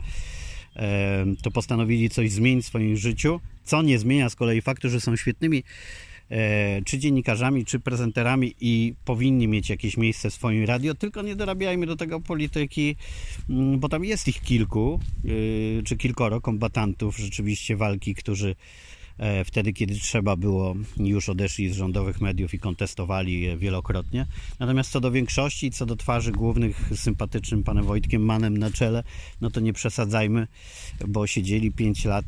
to 1.43 1.51
postanowili 1.51 2.11
coś 2.11 2.31
zmienić 2.31 2.65
w 2.65 2.69
swoim 2.69 2.97
życiu, 2.97 3.41
co 3.65 3.83
nie 3.83 3.99
zmienia 3.99 4.29
z 4.29 4.37
kolei 4.37 4.61
faktu, 4.61 4.89
że 4.89 5.01
są 5.01 5.17
świetnymi 5.17 5.63
e, 6.31 6.83
czy 6.83 6.99
dziennikarzami, 6.99 7.65
czy 7.65 7.81
prezenterami 7.81 8.55
i 8.61 8.95
powinni 9.05 9.49
mieć 9.49 9.71
jakieś 9.71 9.97
miejsce 9.97 10.31
w 10.31 10.35
swoim 10.35 10.65
radio, 10.65 10.95
tylko 10.95 11.23
nie 11.23 11.37
dorabiajmy 11.37 11.87
do 11.87 11.97
tego 11.97 12.21
polityki, 12.21 12.97
mm, 13.51 13.79
bo 13.81 13.89
tam 13.89 14.05
jest 14.05 14.29
ich 14.29 14.41
kilku, 14.41 15.01
czy 15.85 15.97
kilkoro 15.97 16.41
kombatantów 16.41 17.17
rzeczywiście 17.17 17.77
walki, 17.77 18.15
którzy 18.15 18.51
E, 18.51 18.55
wtedy, 19.45 19.73
kiedy 19.73 19.95
trzeba 19.95 20.37
było, 20.37 20.75
już 20.97 21.29
odeszli 21.29 21.69
z 21.69 21.77
rządowych 21.77 22.21
mediów 22.21 22.55
i 22.55 22.59
kontestowali 22.59 23.41
je 23.41 23.57
wielokrotnie. 23.57 24.27
Natomiast 24.59 24.91
co 24.91 25.01
do 25.01 25.11
większości, 25.11 25.71
co 25.71 25.87
do 25.87 25.97
twarzy 25.97 26.33
głównych 26.33 26.91
sympatycznym 26.95 27.65
panem 27.65 27.85
Wojtkiem 27.85 28.23
Manem 28.23 28.57
na 28.57 28.71
czele, 28.71 29.03
no 29.41 29.51
to 29.51 29.61
nie 29.61 29.73
przesadzajmy, 29.73 30.47
bo 31.09 31.27
siedzieli 31.27 31.73
5 31.73 32.05
lat 32.05 32.25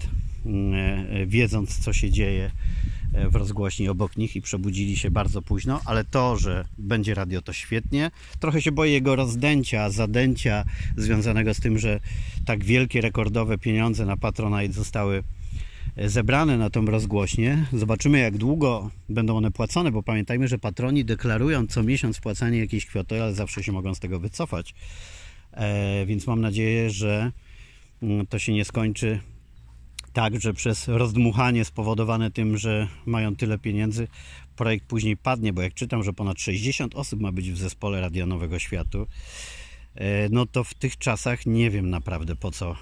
mm, 0.47 0.75
e, 0.75 1.27
wiedząc, 1.27 1.79
co 1.79 1.93
się 1.93 2.11
dzieje 2.11 2.51
e, 3.15 3.29
w 3.29 3.37
rozgłośni 3.37 3.89
obok 3.89 4.17
nich 4.17 4.37
i 4.37 4.43
przebudzili 4.43 4.97
się 4.97 5.11
bardzo 5.11 5.43
późno, 5.43 5.81
ale 5.85 6.05
to, 6.05 6.37
że 6.37 6.65
będzie 6.79 7.15
radio 7.15 7.43
to 7.43 7.53
świetnie. 7.53 8.11
Trochę 8.41 8.63
się 8.63 8.73
boję 8.73 8.93
jego 8.93 9.17
rozdęcia, 9.17 9.91
zadęcia 9.91 10.65
związanego 10.97 11.55
z 11.55 11.61
tym, 11.61 11.79
że 11.79 12.01
tak 12.45 12.65
wielkie, 12.65 13.01
rekordowe 13.01 13.59
pieniądze 13.59 14.07
na 14.07 14.17
Patronite 14.17 14.73
zostały 14.73 15.23
zebrane 15.97 16.59
na 16.59 16.71
tą 16.71 16.85
rozgłośnię. 16.85 17.67
Zobaczymy, 17.73 18.19
jak 18.19 18.39
długo 18.39 18.91
będą 19.09 19.37
one 19.37 19.51
płacone, 19.51 19.93
bo 19.93 20.03
pamiętajmy, 20.03 20.49
że 20.49 20.59
patroni 20.59 21.05
deklarują 21.05 21.67
co 21.67 21.83
miesiąc 21.83 22.21
płacanie 22.21 22.59
jakiejś 22.59 22.87
kwoty, 22.87 23.23
ale 23.23 23.35
zawsze 23.35 23.63
się 23.63 23.73
mogą 23.73 23.95
z 23.95 24.01
tego 24.01 24.21
wycofać. 24.21 24.75
E, 25.53 26.07
więc 26.07 26.27
mam 26.27 26.41
nadzieję, 26.41 26.91
że 26.91 27.33
mm, 28.03 28.27
to 28.27 28.39
się 28.39 28.53
nie 28.53 28.65
skończy 28.65 29.21
tak, 30.13 30.41
że 30.41 30.55
przez 30.55 30.89
rozdmuchanie 30.89 31.65
spowodowane 31.65 32.31
tym, 32.31 32.59
że 32.59 32.89
mają 33.07 33.37
tyle 33.37 33.59
pieniędzy, 33.59 34.09
projekt 34.57 34.87
później 34.87 35.17
padnie, 35.17 35.53
bo 35.53 35.63
jak 35.63 35.75
czytam, 35.75 36.03
że 36.03 36.13
ponad 36.13 36.41
60 36.41 36.95
osób 36.95 37.21
ma 37.21 37.33
być 37.33 37.51
w 37.51 37.59
zespole 37.59 38.01
Radio 38.01 38.27
Nowego 38.27 38.59
Światu, 38.59 39.07
e, 39.95 40.29
no 40.29 40.47
to 40.47 40.65
w 40.65 40.75
tych 40.75 40.99
czasach 40.99 41.47
nie 41.47 41.71
wiem 41.71 41.91
naprawdę 41.91 42.37
po 42.37 42.51
co 42.51 42.77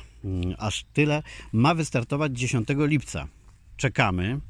aż 0.58 0.84
tyle. 0.92 1.22
Ma 1.52 1.74
wystartować 1.74 2.38
10 2.38 2.68
lipca. 2.78 3.28
Czekamy. 3.76 4.40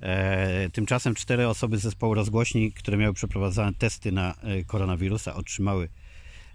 E, 0.00 0.70
tymczasem 0.70 1.14
cztery 1.14 1.48
osoby 1.48 1.78
z 1.78 1.82
zespołu 1.82 2.14
rozgłośni, 2.14 2.72
które 2.72 2.96
miały 2.96 3.14
przeprowadzane 3.14 3.74
testy 3.74 4.12
na 4.12 4.34
e, 4.34 4.64
koronawirusa, 4.64 5.34
otrzymały 5.34 5.88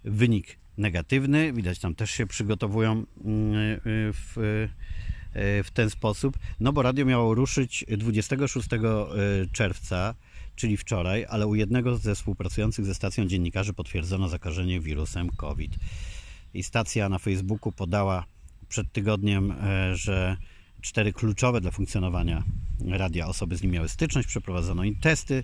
wynik 0.03 0.57
negatywny. 0.77 1.53
Widać, 1.53 1.79
tam 1.79 1.95
też 1.95 2.11
się 2.11 2.27
przygotowują 2.27 2.91
mm, 2.91 3.53
e, 3.53 3.79
w, 3.85 4.33
w 5.63 5.67
ten 5.73 5.89
sposób. 5.89 6.37
No 6.59 6.73
bo 6.73 6.81
radio 6.81 7.05
miało 7.05 7.35
ruszyć 7.35 7.85
26 7.97 8.67
czerwca, 9.51 10.15
czyli 10.55 10.77
wczoraj, 10.77 11.25
ale 11.29 11.47
u 11.47 11.55
jednego 11.55 11.97
ze 11.97 12.15
współpracujących 12.15 12.85
ze 12.85 12.95
stacją 12.95 13.27
dziennikarzy 13.27 13.73
potwierdzono 13.73 14.29
zakażenie 14.29 14.79
wirusem 14.79 15.29
COVID. 15.29 15.71
I 16.53 16.63
stacja 16.63 17.09
na 17.09 17.19
Facebooku 17.19 17.71
podała 17.71 18.25
przed 18.69 18.91
tygodniem, 18.91 19.51
e, 19.51 19.95
że 19.95 20.37
cztery 20.81 21.13
kluczowe 21.13 21.61
dla 21.61 21.71
funkcjonowania 21.71 22.43
radia 22.89 23.27
osoby 23.27 23.57
z 23.57 23.61
nim 23.63 23.71
miały 23.71 23.89
styczność, 23.89 24.27
przeprowadzono 24.27 24.83
im 24.83 24.95
testy, 24.95 25.43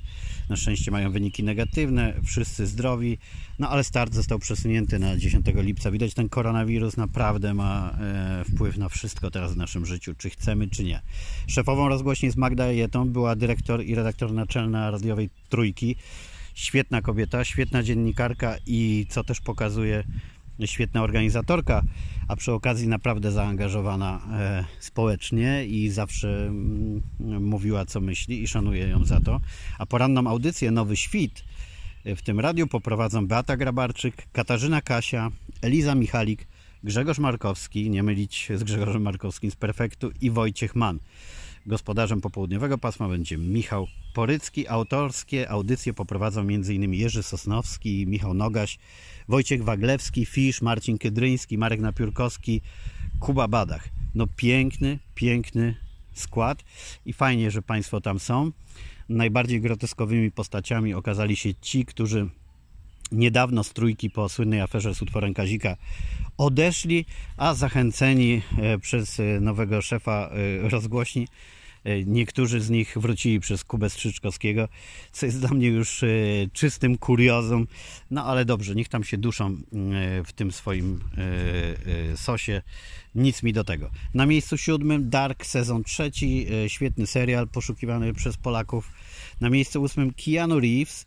na 0.50 0.56
szczęście 0.56 0.92
mają 0.92 1.12
wyniki 1.12 1.44
negatywne, 1.44 2.14
wszyscy 2.26 2.68
zdrowi, 2.68 3.18
no 3.60 3.70
ale 3.70 3.84
start 3.84 4.14
został 4.14 4.40
przesunięty 4.40 5.00
na 5.00 5.18
10 5.18 5.46
lipca. 5.56 5.92
Widać, 5.92 6.14
ten 6.14 6.30
koronawirus 6.30 6.98
naprawdę 6.98 7.54
ma 7.54 7.92
e, 7.92 8.44
wpływ 8.46 8.78
na 8.78 8.90
wszystko 8.90 9.32
teraz 9.32 9.54
w 9.54 9.58
naszym 9.58 9.86
życiu, 9.86 10.16
czy 10.18 10.30
chcemy, 10.30 10.68
czy 10.68 10.84
nie. 10.84 11.02
Szefową 11.48 11.90
rozgłośni 11.90 12.26
jest 12.26 12.38
Magda 12.38 12.72
Jetą, 12.72 13.10
była 13.10 13.36
dyrektor 13.36 13.84
i 13.84 13.96
redaktor 13.96 14.34
naczelna 14.34 14.92
radiowej 14.92 15.30
Trójki. 15.50 15.96
Świetna 16.56 17.02
kobieta, 17.02 17.44
świetna 17.44 17.84
dziennikarka 17.84 18.56
i 18.66 19.06
co 19.10 19.24
też 19.24 19.42
pokazuje 19.42 20.04
świetna 20.68 21.04
organizatorka, 21.04 21.82
a 22.28 22.36
przy 22.36 22.52
okazji 22.52 22.88
naprawdę 22.88 23.32
zaangażowana 23.32 24.22
e, 24.32 24.66
społecznie 24.80 25.66
i 25.66 25.90
zawsze 25.90 26.48
mm, 26.48 27.02
mówiła 27.40 27.86
co 27.86 28.02
myśli 28.02 28.44
i 28.44 28.48
szanuję 28.48 28.88
ją 28.88 29.06
za 29.06 29.20
to. 29.20 29.40
A 29.80 29.86
poranną 29.86 30.28
audycję 30.28 30.72
Nowy 30.72 30.98
Świt 30.98 31.44
e, 32.06 32.16
w 32.16 32.22
tym 32.22 32.40
radiu 32.40 32.68
poprowadzą 32.68 33.28
Beata 33.28 33.58
Grabarczyk, 33.58 34.28
Katarzyna 34.32 34.82
Kasia, 34.82 35.32
Eliza 35.62 35.96
Michalik, 35.96 36.48
Grzegorz 36.84 37.20
Markowski, 37.20 37.90
nie 37.90 38.04
mylić 38.04 38.48
z 38.56 38.64
Grzegorzem 38.64 39.02
Markowskim 39.02 39.52
z 39.52 39.56
Perfektu 39.56 40.12
i 40.22 40.32
Wojciech 40.32 40.76
Mann. 40.76 41.00
Gospodarzem 41.70 42.22
popołudniowego 42.22 42.78
pasma 42.78 43.10
będzie 43.10 43.38
Michał 43.38 43.88
Porycki. 44.14 44.68
Autorskie 44.68 45.50
audycje 45.50 45.94
poprowadzą 45.94 46.42
m.in. 46.42 46.94
Jerzy 46.94 47.24
Sosnowski, 47.24 48.08
Michał 48.08 48.34
Nogaś, 48.34 48.80
Wojciech 49.28 49.64
Waglewski, 49.64 50.26
Fisz, 50.26 50.62
Marcin 50.62 50.98
Kydryński, 50.98 51.58
Marek 51.58 51.80
Napiórkowski, 51.80 52.62
Kuba 53.20 53.48
Badach. 53.48 53.90
No 54.16 54.28
piękny, 54.36 55.00
piękny 55.16 55.76
skład 56.14 56.64
i 57.06 57.14
fajnie, 57.14 57.52
że 57.52 57.62
Państwo 57.62 58.02
tam 58.02 58.20
są. 58.20 58.52
Najbardziej 59.10 59.62
groteskowymi 59.62 60.32
postaciami 60.32 60.94
okazali 60.94 61.36
się 61.36 61.54
ci, 61.62 61.86
którzy 61.86 62.30
niedawno 63.12 63.64
z 63.64 63.74
trójki 63.74 64.10
po 64.10 64.30
słynnej 64.30 64.62
aferze 64.62 64.96
z 64.96 65.02
utworem 65.02 65.34
Kazika 65.34 65.78
odeszli, 66.38 67.06
a 67.38 67.54
zachęceni 67.54 68.42
e, 68.58 68.80
przez 68.80 69.20
e, 69.20 69.24
nowego 69.40 69.82
szefa 69.82 70.30
e, 70.66 70.70
rozgłośni 70.70 71.28
niektórzy 72.06 72.62
z 72.62 72.70
nich 72.70 72.98
wrócili 72.98 73.40
przez 73.40 73.64
Kubę 73.64 73.90
Strzyczkowskiego, 73.90 74.68
co 75.12 75.26
jest 75.26 75.40
dla 75.40 75.50
mnie 75.50 75.68
już 75.68 76.04
e, 76.04 76.08
czystym 76.54 76.98
kuriozum. 76.98 77.68
No 78.12 78.26
ale 78.26 78.46
dobrze, 78.46 78.76
niech 78.76 78.88
tam 78.88 79.04
się 79.04 79.18
duszą 79.18 79.48
e, 79.48 79.58
w 80.24 80.34
tym 80.36 80.52
swoim 80.52 81.00
sosie. 82.16 82.62
Nic 83.16 83.44
mi 83.44 83.54
do 83.54 83.64
tego. 83.64 83.90
Na 84.14 84.26
miejscu 84.26 84.58
siódmym 84.58 85.10
Dark 85.10 85.46
sezon 85.46 85.84
trzeci, 85.84 86.48
świetny 86.68 87.08
serial 87.08 87.48
poszukiwany 87.48 88.14
przez 88.14 88.38
Polaków. 88.38 88.92
Na 89.42 89.50
miejscu 89.50 89.82
ósmym 89.82 90.14
Keanu 90.14 90.60
Reeves, 90.60 91.06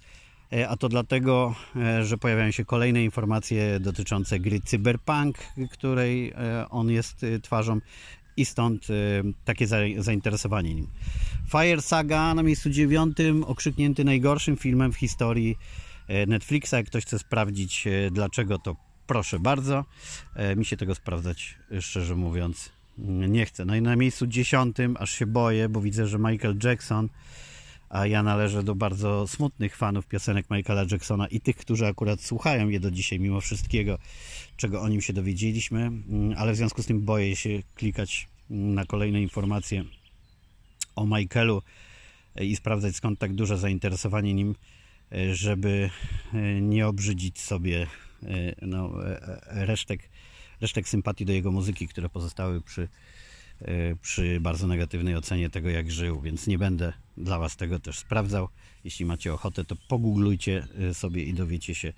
a 0.68 0.76
to 0.76 0.88
dlatego, 0.88 1.54
że 2.02 2.18
pojawiają 2.18 2.50
się 2.50 2.64
kolejne 2.64 3.04
informacje 3.04 3.80
dotyczące 3.80 4.40
gry 4.40 4.60
Cyberpunk, 4.60 5.38
której 5.70 6.32
on 6.70 6.90
jest 6.90 7.26
twarzą 7.42 7.80
i 8.36 8.44
stąd 8.44 8.90
y, 8.90 9.22
takie 9.44 9.66
zainteresowanie 9.98 10.74
nim. 10.74 10.86
Fire 11.50 11.82
Saga 11.82 12.34
na 12.34 12.42
miejscu 12.42 12.70
dziewiątym, 12.70 13.44
okrzyknięty 13.44 14.04
najgorszym 14.04 14.56
filmem 14.56 14.92
w 14.92 14.96
historii 14.96 15.56
y, 16.10 16.26
Netflixa. 16.26 16.72
Jak 16.72 16.86
ktoś 16.86 17.04
chce 17.04 17.18
sprawdzić 17.18 17.86
y, 17.86 18.10
dlaczego, 18.12 18.58
to 18.58 18.76
proszę 19.06 19.38
bardzo. 19.38 19.84
Mi 20.56 20.64
się 20.64 20.76
tego 20.76 20.94
sprawdzać, 20.94 21.58
szczerze 21.80 22.16
mówiąc, 22.16 22.72
nie 23.28 23.46
chcę. 23.46 23.64
No 23.64 23.76
i 23.76 23.82
na 23.82 23.96
miejscu 23.96 24.26
dziesiątym, 24.26 24.96
aż 24.98 25.10
się 25.12 25.26
boję, 25.26 25.68
bo 25.68 25.80
widzę, 25.80 26.06
że 26.06 26.18
Michael 26.18 26.58
Jackson 26.64 27.08
a 27.92 28.06
ja 28.06 28.22
należę 28.22 28.62
do 28.62 28.74
bardzo 28.74 29.26
smutnych 29.26 29.76
fanów 29.76 30.06
piosenek 30.06 30.50
Michaela 30.50 30.84
Jacksona 30.90 31.26
i 31.26 31.40
tych, 31.40 31.56
którzy 31.56 31.86
akurat 31.86 32.20
słuchają 32.20 32.68
je 32.68 32.80
do 32.80 32.90
dzisiaj, 32.90 33.20
mimo 33.20 33.40
wszystkiego, 33.40 33.98
czego 34.56 34.80
o 34.80 34.88
nim 34.88 35.00
się 35.00 35.12
dowiedzieliśmy, 35.12 35.80
mm, 35.80 36.34
ale 36.36 36.52
w 36.52 36.56
związku 36.56 36.82
z 36.82 36.86
tym 36.86 37.00
boję 37.00 37.36
się 37.36 37.62
klikać 37.74 38.28
na 38.50 38.84
kolejne 38.84 39.22
informacje 39.22 39.84
o 40.96 41.06
Michaelu 41.06 41.62
e, 42.36 42.44
i 42.44 42.56
sprawdzać 42.56 42.96
skąd 42.96 43.18
tak 43.18 43.34
duże 43.34 43.58
zainteresowanie 43.58 44.34
nim, 44.34 44.54
e, 45.12 45.34
żeby 45.34 45.90
e, 46.34 46.60
nie 46.60 46.86
obrzydzić 46.86 47.40
sobie 47.40 47.86
no, 48.62 48.92
resztek 49.46 50.08
resztek 50.60 50.88
sympatii 50.88 51.24
do 51.24 51.32
jego 51.32 51.52
muzyki, 51.52 51.88
które 51.88 52.08
pozostały 52.08 52.60
przy, 52.60 52.88
przy 54.02 54.40
bardzo 54.40 54.66
negatywnej 54.66 55.16
ocenie 55.16 55.50
tego, 55.50 55.70
jak 55.70 55.90
żył, 55.90 56.20
więc 56.20 56.46
nie 56.46 56.58
będę 56.58 56.92
dla 57.16 57.38
Was 57.38 57.56
tego 57.56 57.78
też 57.78 57.98
sprawdzał. 57.98 58.48
Jeśli 58.84 59.04
macie 59.06 59.34
ochotę, 59.34 59.64
to 59.64 59.76
pogooglujcie 59.88 60.66
e, 60.90 60.94
sobie 60.94 61.24
i 61.24 61.34
dowiecie 61.34 61.74
się, 61.74 61.92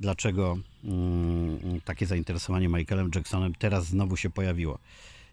dlaczego 0.00 0.58
mm, 0.84 1.80
takie 1.84 2.06
zainteresowanie 2.06 2.68
Michaelem 2.68 3.10
Jacksonem 3.14 3.54
teraz 3.54 3.86
znowu 3.86 4.16
się 4.16 4.30
pojawiło. 4.30 4.78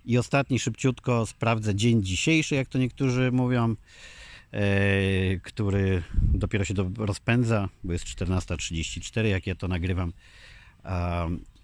I 0.05 0.17
ostatni, 0.17 0.59
szybciutko 0.59 1.25
sprawdzę 1.25 1.75
dzień 1.75 2.03
dzisiejszy, 2.03 2.55
jak 2.55 2.67
to 2.67 2.77
niektórzy 2.77 3.31
mówią, 3.31 3.75
e, 4.51 4.65
który 5.39 6.03
dopiero 6.33 6.65
się 6.65 6.73
rozpędza, 6.97 7.69
bo 7.83 7.93
jest 7.93 8.05
14.34, 8.05 9.25
jak 9.25 9.47
ja 9.47 9.55
to 9.55 9.67
nagrywam. 9.67 10.13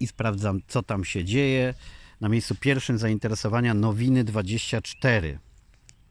I 0.00 0.06
sprawdzam, 0.06 0.60
co 0.68 0.82
tam 0.82 1.04
się 1.04 1.24
dzieje. 1.24 1.74
Na 2.20 2.28
miejscu 2.28 2.54
pierwszym 2.54 2.98
zainteresowania 2.98 3.74
Nowiny 3.74 4.24
24, 4.24 5.38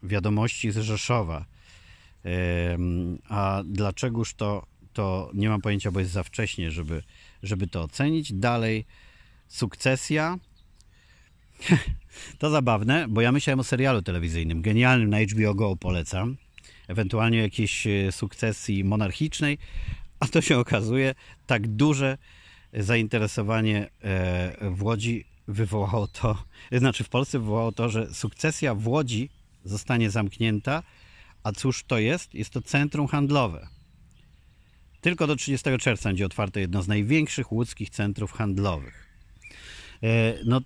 wiadomości 0.02 0.70
z 0.70 0.78
Rzeszowa. 0.78 1.44
A 3.28 3.62
dlaczegoż 3.64 4.34
to, 4.34 4.66
to 4.92 5.30
nie 5.34 5.48
mam 5.48 5.60
pojęcia, 5.60 5.90
bo 5.90 6.00
jest 6.00 6.12
za 6.12 6.22
wcześnie, 6.22 6.70
żeby, 6.70 7.02
żeby 7.42 7.66
to 7.66 7.82
ocenić. 7.82 8.32
Dalej, 8.32 8.86
sukcesja. 9.48 10.38
To 12.38 12.50
zabawne, 12.50 13.06
bo 13.08 13.20
ja 13.20 13.32
myślałem 13.32 13.60
o 13.60 13.64
serialu 13.64 14.02
telewizyjnym, 14.02 14.62
genialnym 14.62 15.10
na 15.10 15.18
HBO 15.20 15.54
Go 15.54 15.76
polecam, 15.76 16.36
ewentualnie 16.88 17.38
jakiejś 17.38 17.86
e, 17.86 18.12
sukcesji 18.12 18.84
monarchicznej, 18.84 19.58
a 20.20 20.26
to 20.26 20.40
się 20.40 20.58
okazuje 20.58 21.14
tak 21.46 21.68
duże 21.68 22.18
zainteresowanie 22.72 23.90
e, 24.02 24.70
w 24.70 24.82
Łodzi 24.82 25.29
wywołało 25.48 26.06
to, 26.08 26.44
znaczy 26.72 27.04
w 27.04 27.08
Polsce 27.08 27.38
wywołało 27.38 27.72
to, 27.72 27.88
że 27.88 28.14
sukcesja 28.14 28.74
w 28.74 28.88
Łodzi 28.88 29.30
zostanie 29.64 30.10
zamknięta, 30.10 30.82
a 31.42 31.52
cóż 31.52 31.84
to 31.84 31.98
jest? 31.98 32.34
Jest 32.34 32.50
to 32.50 32.62
centrum 32.62 33.06
handlowe. 33.06 33.68
Tylko 35.00 35.26
do 35.26 35.36
30 35.36 35.70
czerwca 35.78 36.08
będzie 36.08 36.26
otwarte 36.26 36.60
jedno 36.60 36.82
z 36.82 36.88
największych 36.88 37.52
łódzkich 37.52 37.90
centrów 37.90 38.32
handlowych. 38.32 39.06
E, 40.02 40.34
no, 40.44 40.60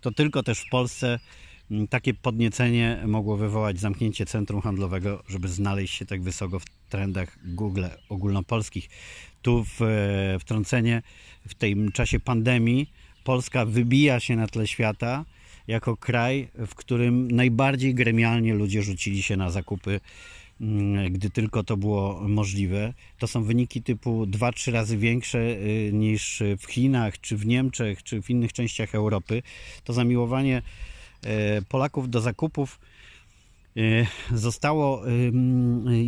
to 0.00 0.12
tylko 0.12 0.42
też 0.42 0.60
w 0.60 0.70
Polsce 0.70 1.18
takie 1.90 2.14
podniecenie 2.14 3.02
mogło 3.06 3.36
wywołać 3.36 3.80
zamknięcie 3.80 4.26
centrum 4.26 4.60
handlowego, 4.60 5.22
żeby 5.28 5.48
znaleźć 5.48 5.94
się 5.94 6.06
tak 6.06 6.22
wysoko 6.22 6.60
w 6.60 6.64
trendach 6.88 7.38
Google 7.44 7.84
ogólnopolskich. 8.08 8.88
Tu 9.42 9.64
w, 9.64 9.82
e, 9.82 10.38
wtrącenie 10.38 11.02
w 11.48 11.54
tym 11.54 11.92
czasie 11.92 12.20
pandemii 12.20 12.92
Polska 13.26 13.64
wybija 13.64 14.20
się 14.20 14.36
na 14.36 14.46
tle 14.46 14.66
świata 14.66 15.24
jako 15.68 15.96
kraj, 15.96 16.48
w 16.66 16.74
którym 16.74 17.30
najbardziej 17.30 17.94
gremialnie 17.94 18.54
ludzie 18.54 18.82
rzucili 18.82 19.22
się 19.22 19.36
na 19.36 19.50
zakupy 19.50 20.00
Mm, 20.60 21.12
gdy 21.12 21.30
tylko 21.30 21.64
to 21.64 21.76
było 21.76 22.20
możliwe. 22.28 22.92
To 23.18 23.26
są 23.26 23.44
wyniki 23.44 23.82
typu 23.82 24.26
2-3 24.26 24.72
razy 24.72 24.98
większe 24.98 25.38
y, 25.38 25.90
niż 25.92 26.42
w 26.58 26.64
Chinach, 26.66 27.20
czy 27.20 27.36
w 27.36 27.46
Niemczech, 27.46 28.02
czy 28.02 28.22
w 28.22 28.30
innych 28.30 28.52
częściach 28.52 28.94
Europy. 28.94 29.42
To 29.84 29.92
zamiłowanie 29.92 30.62
e, 31.24 31.62
Polaków 31.62 32.10
do 32.10 32.20
zakupów 32.20 32.80
zostało 34.34 35.02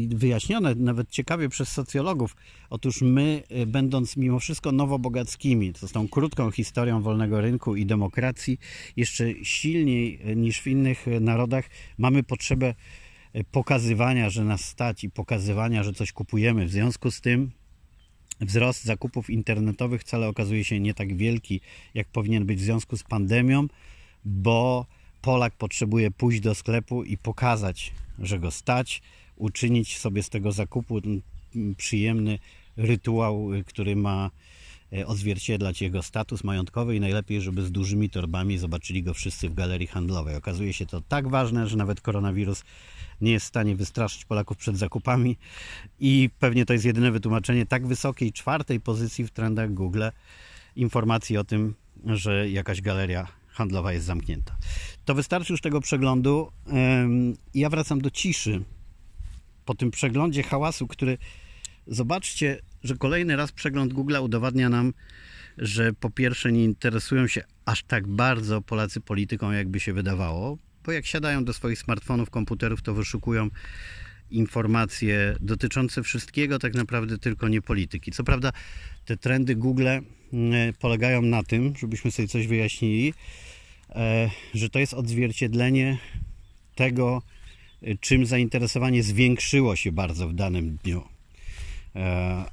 wyjaśnione 0.09 0.75
nawet 0.75 1.11
ciekawie 1.11 1.49
przez 1.49 1.73
socjologów. 1.73 2.37
Otóż 2.71 3.03
my, 3.03 3.43
e, 3.49 3.67
będąc 3.67 4.17
mimo 4.17 4.39
wszystko 4.39 4.73
nowobogackimi, 4.73 5.73
to 5.73 5.89
z 5.89 5.93
tą 5.93 6.09
krótką 6.09 6.51
historią 6.51 7.03
wolnego 7.03 7.41
rynku 7.41 7.77
i 7.77 7.87
demokracji, 7.87 8.59
jeszcze 8.97 9.45
silniej 9.45 10.21
niż 10.37 10.61
w 10.61 10.67
innych 10.67 11.07
narodach, 11.21 11.71
mamy 11.99 12.23
potrzebę 12.23 12.75
pokazywania, 13.51 14.31
że 14.31 14.45
nas 14.45 14.65
stać 14.65 15.05
i 15.05 15.11
pokazywania, 15.11 15.83
że 15.83 15.93
coś 15.93 16.13
kupujemy. 16.13 16.67
W 16.67 16.71
związku 16.71 17.11
z 17.11 17.21
tym 17.21 17.51
wzrost 18.41 18.85
zakupów 18.85 19.31
internetowych 19.31 20.01
wcale 20.01 20.29
okazuje 20.29 20.65
się 20.65 20.81
nie 20.81 20.95
tak 20.95 21.17
wielki, 21.17 21.61
jak 21.95 22.09
powinien 22.09 22.47
być 22.47 22.59
w 22.59 22.63
związku 22.63 22.97
z 22.97 23.03
pandemią, 23.03 23.67
bo 24.25 24.87
Polak 25.23 25.55
potrzebuje 25.55 26.11
pójść 26.11 26.41
do 26.41 26.55
sklepu 26.55 27.05
i 27.05 27.19
pokazać, 27.19 27.93
że 28.19 28.39
go 28.39 28.51
stać, 28.51 29.03
uczynić 29.37 29.99
sobie 29.99 30.23
z 30.23 30.29
tego 30.29 30.53
zakupu 30.53 31.01
przyjemny 31.77 32.39
rytuał, 32.77 33.49
który 33.67 33.97
ma 33.97 34.31
e, 34.93 35.07
odzwierciedlać 35.07 35.83
jego 35.83 36.03
status 36.03 36.45
majątkowy 36.45 36.97
i 36.97 37.01
najlepiej, 37.01 37.41
żeby 37.41 37.63
z 37.63 37.73
dużymi 37.73 38.11
torbami 38.11 38.59
zobaczyli 38.59 39.03
go 39.03 39.15
wszyscy 39.15 39.49
w 39.49 39.55
galerii 39.55 39.87
handlowej. 39.87 40.37
Okazuje 40.37 40.73
się 40.73 40.87
to 40.87 41.01
tak 41.01 41.29
ważne, 41.29 41.69
że 41.69 41.77
nawet 41.77 42.01
koronawirus 42.01 42.65
nie 43.21 43.33
jest 43.33 43.47
w 43.47 43.49
stanie 43.49 43.77
wystraszyć 43.77 44.25
Polaków 44.25 44.57
przed 44.57 44.77
zakupami 44.77 45.37
i 46.01 46.31
pewnie 46.39 46.67
to 46.67 46.73
jest 46.73 46.85
jedyne 46.85 47.11
wytłumaczenie 47.11 47.67
tak 47.67 47.87
wysokiej 47.87 48.33
czwartej 48.33 48.81
pozycji 48.81 49.27
w 49.27 49.31
trendach 49.31 49.75
Google 49.75 50.05
informacji 50.77 51.37
o 51.37 51.45
tym, 51.45 51.75
że 52.07 52.51
jakaś 52.51 52.81
galeria 52.81 53.38
handlowa 53.59 53.93
jest 53.93 54.07
zamknięta. 54.07 54.57
To 55.05 55.15
wystarczy 55.15 55.53
już 55.53 55.61
tego 55.61 55.81
przeglądu. 55.81 56.53
Ja 57.55 57.71
wracam 57.71 58.01
do 58.01 58.11
ciszy. 58.11 58.65
Po 59.65 59.75
tym 59.75 59.91
przeglądzie 59.91 60.43
hałasu, 60.43 60.87
który 60.87 61.19
zobaczcie, 61.87 62.61
że 62.83 62.97
kolejny 62.97 63.37
raz 63.37 63.53
przegląd 63.53 63.93
Google 63.93 64.17
udowadnia 64.21 64.69
nam, 64.69 64.93
że 65.59 65.93
po 65.93 66.11
pierwsze 66.11 66.53
nie 66.53 66.65
interesują 66.65 67.27
się 67.27 67.43
aż 67.65 67.83
tak 67.83 68.07
bardzo 68.07 68.63
Polacy 68.63 69.01
polityką, 69.01 69.53
jakby 69.53 69.81
się 69.81 69.93
wydawało 69.93 70.59
bo 70.89 70.93
jak 70.93 71.07
siadają 71.07 71.45
do 71.45 71.53
swoich 71.53 71.79
smartfonów, 71.79 72.31
komputerów, 72.31 72.83
to 72.83 72.95
wyszukują 72.95 73.49
informacje 74.31 75.37
dotyczące 75.41 76.03
wszystkiego, 76.03 76.59
tak 76.59 76.75
naprawdę 76.75 77.19
tylko 77.19 77.49
nie 77.49 77.63
polityki. 77.63 78.13
Co 78.13 78.25
prawda, 78.25 78.53
te 79.05 79.17
trendy 79.17 79.57
Google 79.57 79.89
mm, 79.89 80.75
polegają 80.79 81.23
na 81.23 81.43
tym, 81.43 81.75
żebyśmy 81.77 82.11
sobie 82.11 82.29
coś 82.29 82.47
wyjaśnili, 82.47 83.15
że 84.55 84.71
to 84.71 84.79
jest 84.79 84.95
odzwierciedlenie 84.95 85.99
tego, 86.79 87.23
e, 87.83 87.95
czym 87.95 88.27
zainteresowanie 88.27 89.03
zwiększyło 89.03 89.77
się 89.77 89.93
bardzo 89.93 90.29
w 90.29 90.35
danym 90.35 90.77
dniu. 90.85 91.03
E, 91.97 92.01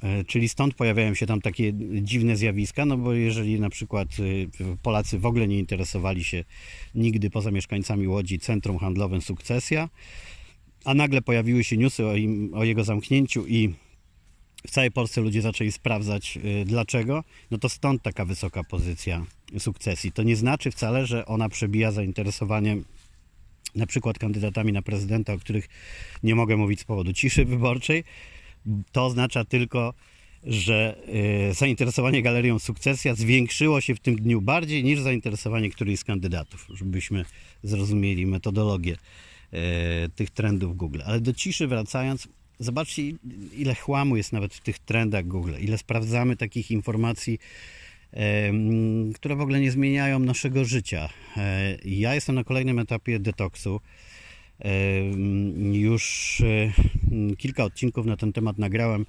e, 0.02 0.24
czyli 0.24 0.48
stąd 0.48 0.74
pojawiają 0.74 1.14
się 1.14 1.26
tam 1.26 1.40
takie 1.40 1.72
dziwne 2.02 2.36
zjawiska, 2.36 2.86
no 2.86 2.96
bo 2.96 3.12
jeżeli 3.12 3.60
na 3.60 3.70
przykład 3.70 4.08
Polacy 4.82 5.18
w 5.18 5.26
ogóle 5.26 5.48
nie 5.48 5.58
interesowali 5.58 6.24
się 6.24 6.44
nigdy 6.94 7.30
poza 7.30 7.50
mieszkańcami 7.50 8.08
Łodzi 8.08 8.38
centrum 8.38 8.78
handlowym 8.78 9.20
Sukcesja, 9.20 9.88
a 10.84 10.94
nagle 10.94 11.22
pojawiły 11.22 11.64
się 11.64 11.76
newsy 11.76 12.06
o, 12.06 12.16
im, 12.16 12.54
o 12.54 12.64
jego 12.64 12.84
zamknięciu 12.84 13.46
i 13.46 13.74
w 14.66 14.70
całej 14.70 14.90
Polsce 14.90 15.20
ludzie 15.20 15.42
zaczęli 15.42 15.72
sprawdzać 15.72 16.38
y, 16.44 16.64
dlaczego, 16.64 17.24
no 17.50 17.58
to 17.58 17.68
stąd 17.68 18.02
taka 18.02 18.24
wysoka 18.24 18.64
pozycja 18.64 19.26
sukcesji. 19.58 20.12
To 20.12 20.22
nie 20.22 20.36
znaczy 20.36 20.70
wcale, 20.70 21.06
że 21.06 21.26
ona 21.26 21.48
przebija 21.48 21.92
zainteresowanie 21.92 22.76
na 23.74 23.86
przykład 23.86 24.18
kandydatami 24.18 24.72
na 24.72 24.82
prezydenta, 24.82 25.32
o 25.32 25.38
których 25.38 25.68
nie 26.22 26.34
mogę 26.34 26.56
mówić 26.56 26.80
z 26.80 26.84
powodu 26.84 27.12
ciszy 27.12 27.44
wyborczej, 27.44 28.04
to 28.92 29.06
oznacza 29.06 29.44
tylko, 29.44 29.94
że 30.44 30.96
e, 31.50 31.54
zainteresowanie 31.54 32.22
galerią 32.22 32.58
Sukcesja 32.58 33.14
zwiększyło 33.14 33.80
się 33.80 33.94
w 33.94 34.00
tym 34.00 34.16
dniu 34.16 34.40
bardziej 34.40 34.84
niż 34.84 35.00
zainteresowanie 35.00 35.70
któryś 35.70 36.00
z 36.00 36.04
kandydatów, 36.04 36.66
żebyśmy 36.74 37.24
zrozumieli 37.62 38.26
metodologię 38.26 38.96
e, 39.52 40.08
tych 40.08 40.30
trendów 40.30 40.76
Google. 40.76 41.00
Ale 41.04 41.20
do 41.20 41.32
ciszy 41.32 41.66
wracając, 41.66 42.28
zobaczcie 42.58 43.02
ile 43.56 43.74
chłamu 43.74 44.16
jest 44.16 44.32
nawet 44.32 44.54
w 44.54 44.60
tych 44.60 44.78
trendach 44.78 45.26
Google, 45.26 45.54
ile 45.60 45.78
sprawdzamy 45.78 46.36
takich 46.36 46.70
informacji, 46.70 47.38
które 49.14 49.36
w 49.36 49.40
ogóle 49.40 49.60
nie 49.60 49.70
zmieniają 49.70 50.18
naszego 50.18 50.64
życia. 50.64 51.08
E, 51.36 51.76
ja 51.84 52.14
jestem 52.14 52.34
na 52.34 52.44
kolejnym 52.44 52.78
etapie 52.78 53.18
detoksu. 53.18 53.80
Już 55.72 56.42
kilka 57.38 57.64
odcinków 57.64 58.06
na 58.06 58.16
ten 58.16 58.32
temat 58.32 58.58
nagrałem, 58.58 59.06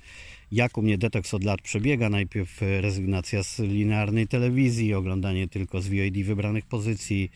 jak 0.52 0.78
u 0.78 0.82
mnie 0.82 0.98
detoks 0.98 1.34
od 1.34 1.44
lat 1.44 1.62
przebiega. 1.62 2.10
Najpierw 2.10 2.62
rezygnacja 2.62 3.44
z 3.44 3.60
linearnej 3.60 4.28
telewizji, 4.28 4.94
oglądanie 4.94 5.48
tylko 5.48 5.82
z 5.82 5.88
VOD 5.88 6.24
wybranych 6.24 6.66
pozycji, 6.66 7.32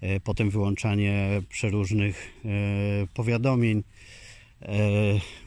e, 0.00 0.20
potem 0.20 0.50
wyłączanie 0.50 1.42
przeróżnych 1.48 2.32
e, 2.44 2.48
powiadomień, 3.14 3.82
e, 4.62 4.72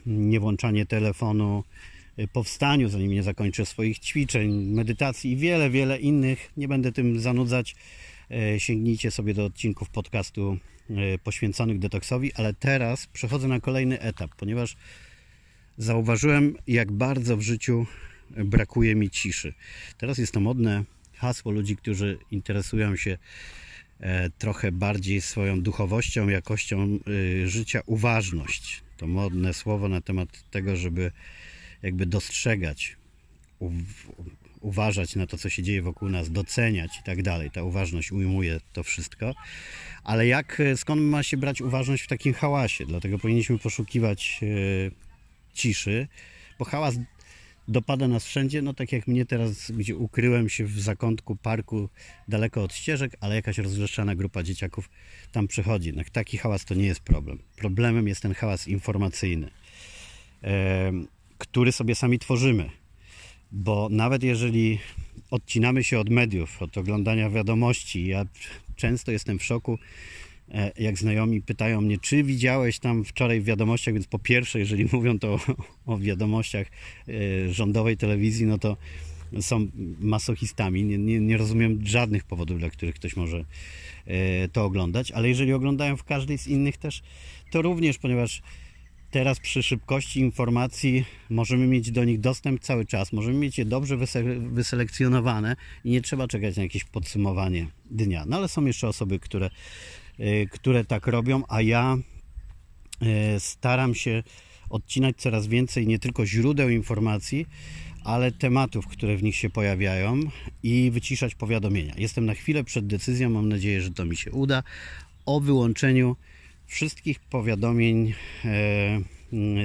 nie 0.06 0.40
włączanie 0.40 0.86
telefonu 0.86 1.64
po 2.32 2.42
wstaniu, 2.42 2.88
zanim 2.88 3.10
nie 3.10 3.22
zakończę 3.22 3.66
swoich 3.66 3.98
ćwiczeń, 3.98 4.52
medytacji 4.52 5.32
i 5.32 5.36
wiele, 5.36 5.70
wiele 5.70 5.98
innych. 5.98 6.52
Nie 6.56 6.68
będę 6.68 6.92
tym 6.92 7.20
zanudzać. 7.20 7.76
Sięgnijcie 8.58 9.10
sobie 9.10 9.34
do 9.34 9.44
odcinków 9.44 9.90
podcastu 9.90 10.58
E, 10.90 11.18
poświęconych 11.18 11.78
detoksowi, 11.78 12.32
ale 12.34 12.54
teraz 12.54 13.06
przechodzę 13.06 13.48
na 13.48 13.60
kolejny 13.60 14.00
etap, 14.00 14.30
ponieważ 14.36 14.76
zauważyłem, 15.78 16.54
jak 16.66 16.92
bardzo 16.92 17.36
w 17.36 17.42
życiu 17.42 17.86
brakuje 18.30 18.94
mi 18.94 19.10
ciszy. 19.10 19.54
Teraz 19.98 20.18
jest 20.18 20.32
to 20.32 20.40
modne 20.40 20.84
hasło 21.14 21.52
ludzi, 21.52 21.76
którzy 21.76 22.18
interesują 22.30 22.96
się 22.96 23.18
e, 24.00 24.30
trochę 24.30 24.72
bardziej 24.72 25.20
swoją 25.20 25.62
duchowością, 25.62 26.28
jakością 26.28 26.98
życia, 27.44 27.80
uważność. 27.86 28.82
To 28.96 29.06
modne 29.06 29.54
słowo 29.54 29.88
na 29.88 30.00
temat 30.00 30.28
tego, 30.50 30.76
żeby 30.76 31.12
jakby 31.82 32.06
dostrzegać, 32.06 32.96
uważać 34.60 35.16
na 35.16 35.26
to, 35.26 35.38
co 35.38 35.50
się 35.50 35.62
dzieje 35.62 35.82
wokół 35.82 36.08
nas, 36.08 36.30
doceniać 36.30 36.98
i 37.00 37.02
tak 37.02 37.22
dalej. 37.22 37.50
Ta 37.50 37.62
uważność 37.62 38.12
ujmuje 38.12 38.60
to 38.72 38.82
wszystko. 38.82 39.34
Ale 40.04 40.26
jak, 40.26 40.62
skąd 40.76 41.02
ma 41.02 41.22
się 41.22 41.36
brać 41.36 41.60
uważność 41.60 42.02
w 42.02 42.08
takim 42.08 42.34
hałasie? 42.34 42.86
Dlatego 42.86 43.18
powinniśmy 43.18 43.58
poszukiwać 43.58 44.40
e, 44.42 44.46
ciszy, 45.54 46.08
bo 46.58 46.64
hałas 46.64 46.94
dopada 47.68 48.08
nas 48.08 48.24
wszędzie, 48.26 48.62
no 48.62 48.74
tak 48.74 48.92
jak 48.92 49.06
mnie 49.06 49.26
teraz, 49.26 49.70
gdzie 49.70 49.96
ukryłem 49.96 50.48
się 50.48 50.64
w 50.64 50.80
zakątku 50.80 51.36
parku 51.36 51.88
daleko 52.28 52.62
od 52.62 52.74
ścieżek, 52.74 53.16
ale 53.20 53.34
jakaś 53.34 53.58
rozrzeszczana 53.58 54.14
grupa 54.14 54.42
dzieciaków 54.42 54.90
tam 55.32 55.48
przychodzi. 55.48 55.92
No, 55.92 56.02
taki 56.12 56.38
hałas 56.38 56.64
to 56.64 56.74
nie 56.74 56.86
jest 56.86 57.00
problem. 57.00 57.38
Problemem 57.56 58.08
jest 58.08 58.20
ten 58.20 58.34
hałas 58.34 58.68
informacyjny, 58.68 59.50
który 61.38 61.72
sobie 61.72 61.94
sami 61.94 62.18
tworzymy 62.18 62.70
bo 63.52 63.88
nawet 63.90 64.22
jeżeli 64.22 64.78
odcinamy 65.30 65.84
się 65.84 65.98
od 65.98 66.10
mediów, 66.10 66.62
od 66.62 66.78
oglądania 66.78 67.30
wiadomości, 67.30 68.06
ja 68.06 68.24
często 68.76 69.12
jestem 69.12 69.38
w 69.38 69.44
szoku, 69.44 69.78
jak 70.78 70.98
znajomi 70.98 71.42
pytają 71.42 71.80
mnie, 71.80 71.98
czy 71.98 72.22
widziałeś 72.22 72.78
tam 72.78 73.04
wczoraj 73.04 73.40
w 73.40 73.44
wiadomościach, 73.44 73.94
więc 73.94 74.06
po 74.06 74.18
pierwsze, 74.18 74.58
jeżeli 74.58 74.88
mówią 74.92 75.18
to 75.18 75.40
o 75.86 75.98
wiadomościach 75.98 76.66
e, 77.08 77.52
rządowej 77.52 77.96
telewizji, 77.96 78.46
no 78.46 78.58
to 78.58 78.76
są 79.40 79.68
masochistami. 80.00 80.84
Nie, 80.84 80.98
nie, 80.98 81.20
nie 81.20 81.36
rozumiem 81.36 81.86
żadnych 81.86 82.24
powodów, 82.24 82.58
dla 82.58 82.70
których 82.70 82.94
ktoś 82.94 83.16
może 83.16 83.44
e, 84.06 84.48
to 84.48 84.64
oglądać, 84.64 85.10
ale 85.10 85.28
jeżeli 85.28 85.52
oglądają 85.52 85.96
w 85.96 86.04
każdej 86.04 86.38
z 86.38 86.46
innych 86.46 86.76
też, 86.76 87.02
to 87.50 87.62
również, 87.62 87.98
ponieważ 87.98 88.42
Teraz 89.10 89.40
przy 89.40 89.62
szybkości 89.62 90.20
informacji 90.20 91.04
możemy 91.30 91.66
mieć 91.66 91.90
do 91.90 92.04
nich 92.04 92.20
dostęp 92.20 92.60
cały 92.60 92.84
czas, 92.84 93.12
możemy 93.12 93.38
mieć 93.38 93.58
je 93.58 93.64
dobrze 93.64 93.96
wyselekcjonowane 94.38 95.56
i 95.84 95.90
nie 95.90 96.02
trzeba 96.02 96.28
czekać 96.28 96.56
na 96.56 96.62
jakieś 96.62 96.84
podsumowanie 96.84 97.66
dnia. 97.90 98.24
No 98.26 98.36
ale 98.36 98.48
są 98.48 98.64
jeszcze 98.64 98.88
osoby, 98.88 99.18
które, 99.18 99.50
które 100.50 100.84
tak 100.84 101.06
robią, 101.06 101.42
a 101.48 101.62
ja 101.62 101.96
y, 103.36 103.40
staram 103.40 103.94
się 103.94 104.22
odcinać 104.70 105.16
coraz 105.16 105.46
więcej 105.46 105.86
nie 105.86 105.98
tylko 105.98 106.26
źródeł 106.26 106.68
informacji, 106.70 107.46
ale 108.04 108.32
tematów, 108.32 108.86
które 108.86 109.16
w 109.16 109.22
nich 109.22 109.36
się 109.36 109.50
pojawiają 109.50 110.20
i 110.62 110.90
wyciszać 110.90 111.34
powiadomienia. 111.34 111.94
Jestem 111.98 112.26
na 112.26 112.34
chwilę 112.34 112.64
przed 112.64 112.86
decyzją, 112.86 113.30
mam 113.30 113.48
nadzieję, 113.48 113.82
że 113.82 113.90
to 113.90 114.04
mi 114.04 114.16
się 114.16 114.30
uda, 114.32 114.62
o 115.26 115.40
wyłączeniu 115.40 116.16
wszystkich 116.66 117.20
powiadomień 117.20 118.14
e, 118.44 119.00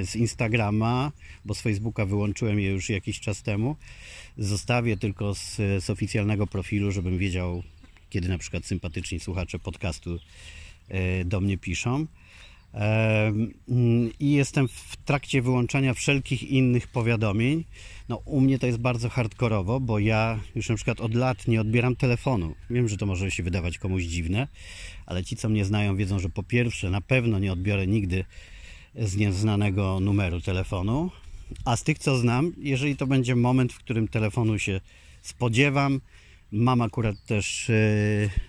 z 0.06 0.16
Instagrama, 0.16 1.12
bo 1.44 1.54
z 1.54 1.60
Facebooka 1.60 2.06
wyłączyłem 2.06 2.60
je 2.60 2.70
już 2.70 2.90
jakiś 2.90 3.20
czas 3.20 3.42
temu. 3.42 3.76
Zostawię 4.38 4.96
tylko 4.96 5.34
z, 5.34 5.56
z 5.56 5.90
oficjalnego 5.90 6.46
profilu, 6.46 6.90
żebym 6.90 7.18
wiedział, 7.18 7.62
kiedy 8.12 8.28
na 8.28 8.38
przykład 8.38 8.66
sympatyczni 8.66 9.20
słuchacze 9.20 9.58
podcastu 9.58 10.18
e, 10.88 11.24
do 11.24 11.40
mnie 11.40 11.58
piszą. 11.58 12.06
I 14.20 14.32
jestem 14.32 14.68
w 14.68 14.96
trakcie 15.04 15.42
wyłączania 15.42 15.94
wszelkich 15.94 16.42
innych 16.42 16.88
powiadomień. 16.88 17.64
No, 18.08 18.16
u 18.24 18.40
mnie 18.40 18.58
to 18.58 18.66
jest 18.66 18.78
bardzo 18.78 19.08
hardkorowo, 19.08 19.80
bo 19.80 19.98
ja 19.98 20.40
już 20.54 20.68
na 20.68 20.74
przykład 20.74 21.00
od 21.00 21.14
lat 21.14 21.48
nie 21.48 21.60
odbieram 21.60 21.96
telefonu. 21.96 22.54
Wiem, 22.70 22.88
że 22.88 22.96
to 22.96 23.06
może 23.06 23.30
się 23.30 23.42
wydawać 23.42 23.78
komuś 23.78 24.02
dziwne, 24.02 24.48
ale 25.06 25.24
ci, 25.24 25.36
co 25.36 25.48
mnie 25.48 25.64
znają, 25.64 25.96
wiedzą, 25.96 26.18
że 26.18 26.28
po 26.28 26.42
pierwsze, 26.42 26.90
na 26.90 27.00
pewno 27.00 27.38
nie 27.38 27.52
odbiorę 27.52 27.86
nigdy 27.86 28.24
z 28.94 29.16
nieznanego 29.16 30.00
numeru 30.00 30.40
telefonu, 30.40 31.10
a 31.64 31.76
z 31.76 31.82
tych, 31.82 31.98
co 31.98 32.16
znam, 32.16 32.52
jeżeli 32.58 32.96
to 32.96 33.06
będzie 33.06 33.36
moment, 33.36 33.72
w 33.72 33.78
którym 33.78 34.08
telefonu 34.08 34.58
się 34.58 34.80
spodziewam, 35.22 36.00
Mam 36.52 36.82
akurat 36.82 37.24
też 37.26 37.70
e, 37.70 37.74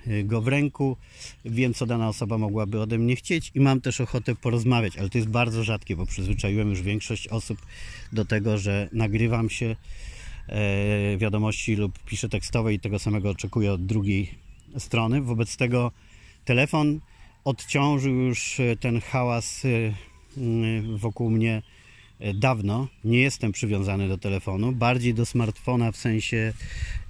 e, 0.08 0.24
go 0.24 0.42
w 0.42 0.48
ręku, 0.48 0.98
wiem 1.46 1.74
co 1.74 1.86
dana 1.86 2.10
osoba 2.10 2.38
mogłaby 2.38 2.82
ode 2.82 2.98
mnie 2.98 3.16
chcieć 3.16 3.52
i 3.56 3.60
mam 3.60 3.82
też 3.82 4.02
ochotę 4.02 4.36
porozmawiać, 4.36 4.98
ale 4.98 5.10
to 5.10 5.18
jest 5.18 5.30
bardzo 5.30 5.64
rzadkie, 5.64 5.96
bo 5.96 6.06
przyzwyczaiłem 6.06 6.70
już 6.70 6.82
większość 6.82 7.28
osób 7.28 7.58
do 8.14 8.26
tego, 8.26 8.58
że 8.58 8.90
nagrywam 8.94 9.50
się 9.50 9.76
e, 10.48 11.18
wiadomości 11.18 11.76
lub 11.76 12.00
piszę 12.00 12.30
tekstowe 12.30 12.74
i 12.74 12.80
tego 12.80 13.00
samego 13.00 13.30
oczekuję 13.30 13.74
od 13.74 13.86
drugiej 13.86 14.32
strony. 14.78 15.22
Wobec 15.22 15.58
tego 15.58 15.92
telefon 16.46 17.00
odciążył 17.44 18.14
już 18.14 18.62
ten 18.80 19.02
hałas 19.02 19.64
wokół 20.98 21.30
mnie 21.30 21.62
dawno 22.34 22.88
nie 23.04 23.22
jestem 23.22 23.52
przywiązany 23.52 24.08
do 24.08 24.18
telefonu, 24.18 24.72
bardziej 24.72 25.14
do 25.14 25.26
smartfona 25.26 25.92
w 25.92 25.98
sensie 25.98 26.54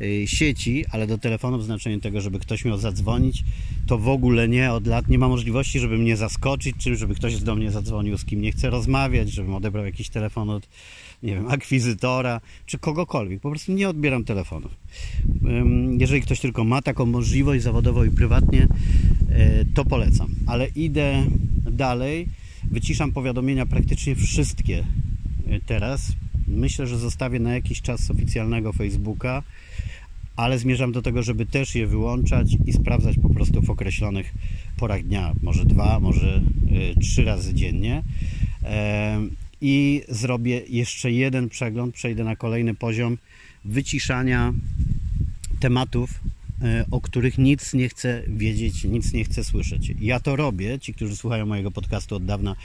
e, 0.01 0.27
sieci, 0.27 0.85
ale 0.91 1.07
do 1.07 1.17
telefonu 1.17 1.57
w 1.57 1.63
znaczeniu 1.63 1.99
tego, 1.99 2.21
żeby 2.21 2.39
ktoś 2.39 2.65
miał 2.65 2.77
zadzwonić, 2.77 3.43
to 3.87 3.97
w 3.97 4.09
ogóle 4.09 4.47
nie 4.47 4.71
od 4.71 4.87
lat. 4.87 5.07
Nie 5.07 5.17
ma 5.17 5.27
możliwości, 5.27 5.79
żeby 5.79 5.97
mnie 5.97 6.17
zaskoczyć 6.17 6.75
czymś, 6.77 6.99
żeby 6.99 7.15
ktoś 7.15 7.41
do 7.41 7.55
mnie 7.55 7.71
zadzwonił, 7.71 8.17
z 8.17 8.25
kim 8.25 8.41
nie 8.41 8.51
chce 8.51 8.69
rozmawiać, 8.69 9.31
żebym 9.31 9.55
odebrał 9.55 9.85
jakiś 9.85 10.09
telefon 10.09 10.49
od, 10.49 10.69
nie 11.23 11.35
wiem, 11.35 11.47
akwizytora 11.47 12.41
czy 12.65 12.79
kogokolwiek. 12.79 13.41
Po 13.41 13.49
prostu 13.49 13.73
nie 13.73 13.89
odbieram 13.89 14.23
telefonów. 14.23 14.71
Jeżeli 15.97 16.21
ktoś 16.21 16.39
tylko 16.39 16.63
ma 16.63 16.81
taką 16.81 17.05
możliwość 17.05 17.63
zawodowo 17.63 18.05
i 18.05 18.11
prywatnie, 18.11 18.67
e, 19.29 19.65
to 19.65 19.85
polecam. 19.85 20.35
Ale 20.47 20.67
idę 20.67 21.25
dalej 21.71 22.27
Wyciszam 22.71 23.11
powiadomienia 23.11 23.65
praktycznie 23.65 24.15
wszystkie 24.15 24.83
e, 25.47 25.59
teraz. 25.59 26.11
Myślę, 26.47 26.87
że 26.87 26.97
zostawię 26.97 27.39
na 27.39 27.53
jakiś 27.53 27.81
czas 27.81 28.11
oficjalnego 28.11 28.73
Facebooka, 28.73 29.43
ale 30.35 30.59
zmierzam 30.59 30.91
do 30.91 31.01
tego, 31.01 31.23
żeby 31.23 31.45
też 31.45 31.75
je 31.75 31.87
wyłączać 31.87 32.47
i 32.65 32.73
sprawdzać 32.73 33.15
po 33.21 33.29
prostu 33.29 33.61
w 33.61 33.69
określonych 33.69 34.33
porach 34.77 35.03
dnia, 35.03 35.33
może 35.41 35.65
dwa, 35.65 35.99
może 35.99 36.41
e, 36.95 36.99
trzy 37.01 37.25
razy 37.25 37.53
dziennie. 37.53 38.03
E, 38.63 39.21
I 39.61 40.01
zrobię 40.09 40.61
jeszcze 40.69 41.11
jeden 41.11 41.49
przegląd, 41.49 41.95
przejdę 41.95 42.23
na 42.23 42.35
kolejny 42.35 42.73
poziom 42.73 43.17
wyciszania 43.65 44.53
tematów, 45.59 46.19
o 46.91 47.01
których 47.01 47.37
nic 47.37 47.73
nie 47.73 47.89
chcę 47.89 48.23
wiedzieć, 48.27 48.83
nic 48.83 49.13
nie 49.13 49.23
chcę 49.23 49.43
słyszeć. 49.43 49.93
Ja 50.01 50.19
to 50.19 50.35
robię. 50.35 50.79
Ci, 50.79 50.93
którzy 50.93 51.15
słuchają 51.15 51.45
mojego 51.45 51.71
podcastu 51.71 52.15
od 52.15 52.25
dawna, 52.25 52.55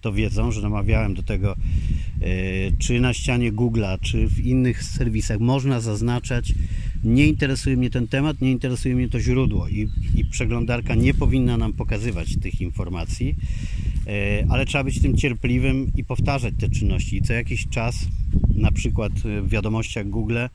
to 0.00 0.12
wiedzą, 0.12 0.52
że 0.52 0.62
namawiałem 0.62 1.14
do 1.14 1.22
tego, 1.22 1.52
e, 1.52 1.56
czy 2.78 3.00
na 3.00 3.14
ścianie 3.14 3.52
Google'a, 3.52 4.00
czy 4.00 4.28
w 4.28 4.46
innych 4.46 4.84
serwisach 4.84 5.40
można 5.40 5.80
zaznaczać, 5.80 6.52
nie 7.04 7.26
interesuje 7.26 7.76
mnie 7.76 7.90
ten 7.90 8.08
temat, 8.08 8.40
nie 8.40 8.50
interesuje 8.50 8.94
mnie 8.94 9.08
to 9.08 9.20
źródło 9.20 9.68
i, 9.68 9.88
i 10.14 10.24
przeglądarka 10.24 10.94
nie 10.94 11.14
powinna 11.14 11.56
nam 11.56 11.72
pokazywać 11.72 12.36
tych 12.36 12.60
informacji, 12.60 13.34
e, 14.06 14.46
ale 14.48 14.66
trzeba 14.66 14.84
być 14.84 15.02
tym 15.02 15.16
cierpliwym 15.16 15.92
i 15.96 16.04
powtarzać 16.04 16.54
te 16.58 16.70
czynności. 16.70 17.16
I 17.16 17.22
co 17.22 17.32
jakiś 17.32 17.68
czas, 17.68 18.06
na 18.54 18.72
przykład 18.72 19.12
w 19.12 19.48
wiadomościach 19.48 20.08
Google, 20.08 20.38
e, 20.38 20.48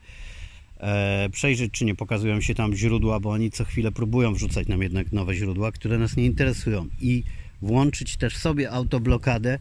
przejrzeć, 1.32 1.72
czy 1.72 1.84
nie 1.84 1.94
pokazują 1.94 2.40
się 2.40 2.54
tam 2.54 2.74
źródła, 2.74 3.20
bo 3.20 3.30
oni 3.30 3.50
co 3.50 3.64
chwilę 3.64 3.92
próbują 3.92 4.34
wrzucać 4.34 4.68
nam 4.68 4.82
jednak 4.82 5.12
nowe 5.12 5.34
źródła, 5.34 5.72
które 5.72 5.98
nas 5.98 6.16
nie 6.16 6.26
interesują 6.26 6.86
i 7.00 7.22
włączyć 7.62 8.16
też 8.16 8.36
sobie 8.36 8.70
autoblokadę 8.70 9.58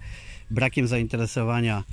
brakiem 0.52 0.88
zainteresowania 0.88 1.84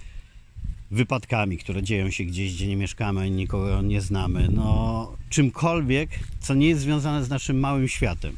wypadkami, 0.90 1.58
które 1.58 1.82
dzieją 1.82 2.10
się 2.10 2.24
gdzieś, 2.24 2.54
gdzie 2.54 2.66
nie 2.66 2.76
mieszkamy, 2.76 3.30
nikogo 3.30 3.82
nie 3.82 4.00
znamy, 4.00 4.48
no 4.52 5.12
czymkolwiek, 5.30 6.10
co 6.40 6.54
nie 6.54 6.68
jest 6.68 6.80
związane 6.80 7.24
z 7.24 7.28
naszym 7.28 7.58
małym 7.58 7.88
światem. 7.88 8.32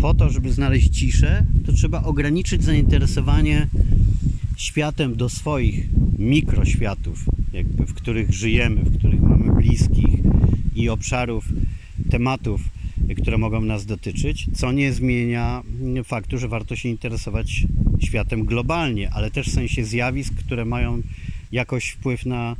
Po 0.00 0.14
to, 0.14 0.30
żeby 0.30 0.52
znaleźć 0.52 0.98
ciszę, 0.98 1.46
to 1.66 1.72
trzeba 1.72 2.02
ograniczyć 2.02 2.64
zainteresowanie 2.64 3.68
światem 4.60 5.16
do 5.16 5.28
swoich 5.28 5.88
mikroświatów, 6.18 7.24
jakby 7.52 7.86
w 7.86 7.94
których 7.94 8.32
żyjemy, 8.32 8.80
w 8.80 8.98
których 8.98 9.20
mamy 9.20 9.52
bliskich 9.52 10.20
i 10.74 10.88
obszarów, 10.88 11.48
tematów, 12.10 12.60
które 13.22 13.38
mogą 13.38 13.60
nas 13.60 13.86
dotyczyć, 13.86 14.46
co 14.54 14.72
nie 14.72 14.92
zmienia 14.92 15.62
faktu, 16.04 16.38
że 16.38 16.48
warto 16.48 16.76
się 16.76 16.88
interesować 16.88 17.66
światem 18.00 18.44
globalnie, 18.44 19.10
ale 19.10 19.30
też 19.30 19.48
w 19.48 19.52
sensie 19.52 19.84
zjawisk, 19.84 20.34
które 20.34 20.64
mają 20.64 21.02
jakoś 21.52 21.88
wpływ 21.88 22.26
na, 22.26 22.56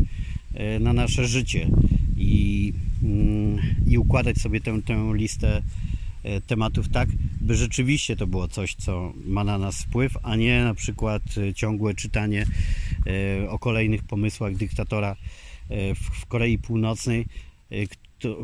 e, 0.54 0.80
na 0.80 0.92
nasze 0.92 1.26
życie 1.26 1.68
i, 2.16 2.72
mm, 3.02 3.58
i 3.86 3.98
układać 3.98 4.38
sobie 4.38 4.60
tę, 4.60 4.82
tę 4.82 5.12
listę 5.14 5.62
E, 6.22 6.40
tematów 6.40 6.88
tak, 6.88 7.08
by 7.50 7.56
rzeczywiście 7.56 8.16
to 8.16 8.26
było 8.26 8.48
coś, 8.48 8.74
co 8.74 9.12
ma 9.24 9.44
na 9.44 9.58
nas 9.58 9.82
wpływ, 9.82 10.12
a 10.22 10.36
nie 10.36 10.64
na 10.64 10.74
przykład 10.74 11.22
e, 11.36 11.54
ciągłe 11.54 11.94
czytanie 11.94 12.46
e, 13.42 13.50
o 13.50 13.58
kolejnych 13.58 14.02
pomysłach 14.02 14.56
dyktatora 14.56 15.16
w 15.94 16.26
Korei 16.26 16.58
Północnej, 16.58 17.26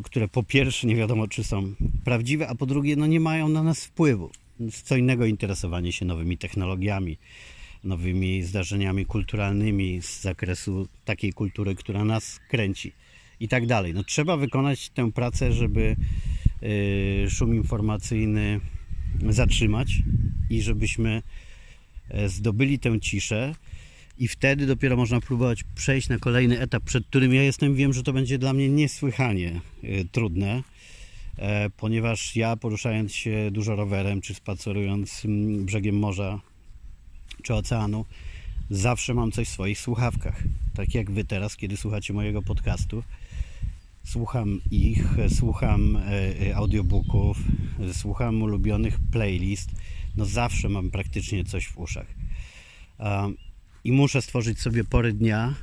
które 0.04 0.28
po 0.28 0.42
pierwsze 0.42 0.86
nie 0.86 0.96
wiadomo, 0.96 1.28
czy 1.28 1.44
są 1.44 1.74
prawdziwe, 2.04 2.48
a 2.48 2.54
po 2.54 2.66
drugie, 2.66 2.96
no 2.96 3.06
nie 3.06 3.20
mają 3.20 3.48
na 3.48 3.62
nas 3.62 3.84
wpływu. 3.84 4.30
Co 4.84 4.96
innego 4.96 5.26
interesowanie 5.26 5.92
się 5.92 6.04
nowymi 6.04 6.38
technologiami, 6.38 7.18
nowymi 7.84 8.42
zdarzeniami 8.42 9.06
kulturalnymi 9.06 10.02
z 10.02 10.20
zakresu 10.20 10.88
takiej 11.04 11.32
kultury, 11.32 11.74
która 11.74 12.04
nas 12.04 12.40
kręci 12.48 12.92
i 13.40 13.48
tak 13.48 13.66
dalej. 13.66 13.94
No, 13.94 14.04
trzeba 14.04 14.36
wykonać 14.36 14.88
tę 14.88 15.12
pracę, 15.12 15.52
żeby 15.52 15.96
szum 17.28 17.54
informacyjny 17.54 18.60
zatrzymać 19.28 20.02
i 20.50 20.62
żebyśmy 20.62 21.22
e, 22.08 22.28
zdobyli 22.28 22.78
tę 22.78 23.00
ciszę 23.00 23.54
i 24.18 24.28
wtedy 24.28 24.66
dopiero 24.66 24.96
można 24.96 25.20
próbować 25.20 25.64
przejść 25.74 26.08
na 26.08 26.18
kolejny 26.18 26.60
etap, 26.60 26.82
przed 26.82 27.06
którym 27.06 27.34
ja 27.34 27.42
jestem, 27.42 27.74
wiem, 27.74 27.92
że 27.92 28.02
to 28.02 28.12
będzie 28.12 28.38
dla 28.38 28.52
mnie 28.52 28.68
niesłychanie 28.68 29.60
y, 29.84 30.08
trudne, 30.12 30.62
e, 31.38 31.70
ponieważ 31.70 32.36
ja 32.36 32.56
poruszając 32.56 33.12
się 33.12 33.50
dużo 33.50 33.76
rowerem, 33.76 34.20
czy 34.20 34.34
spacerując 34.34 35.22
brzegiem 35.60 35.98
morza, 35.98 36.40
czy 37.42 37.54
oceanu, 37.54 38.04
zawsze 38.70 39.14
mam 39.14 39.32
coś 39.32 39.48
w 39.48 39.52
swoich 39.52 39.78
słuchawkach. 39.78 40.42
Tak 40.74 40.94
jak 40.94 41.10
wy 41.10 41.24
teraz, 41.24 41.56
kiedy 41.56 41.76
słuchacie 41.76 42.12
mojego 42.12 42.42
podcastu. 42.42 43.02
Słucham 44.06 44.60
ich, 44.70 45.04
słucham 45.28 45.96
e, 45.96 46.00
e, 46.46 46.56
audiobooków, 46.56 47.38
słucham 47.92 48.42
ulubionych 48.42 48.98
playlist. 49.12 49.70
No 50.16 50.24
zawsze 50.24 50.68
mam 50.68 50.90
praktycznie 50.90 51.44
coś 51.44 51.66
w 51.66 51.78
uszach. 51.78 52.06
I 53.84 53.92
muszę 53.92 54.22
stworzyć 54.22 54.60
sobie 54.60 54.84
pory 54.84 55.12
dnia, 55.12 55.54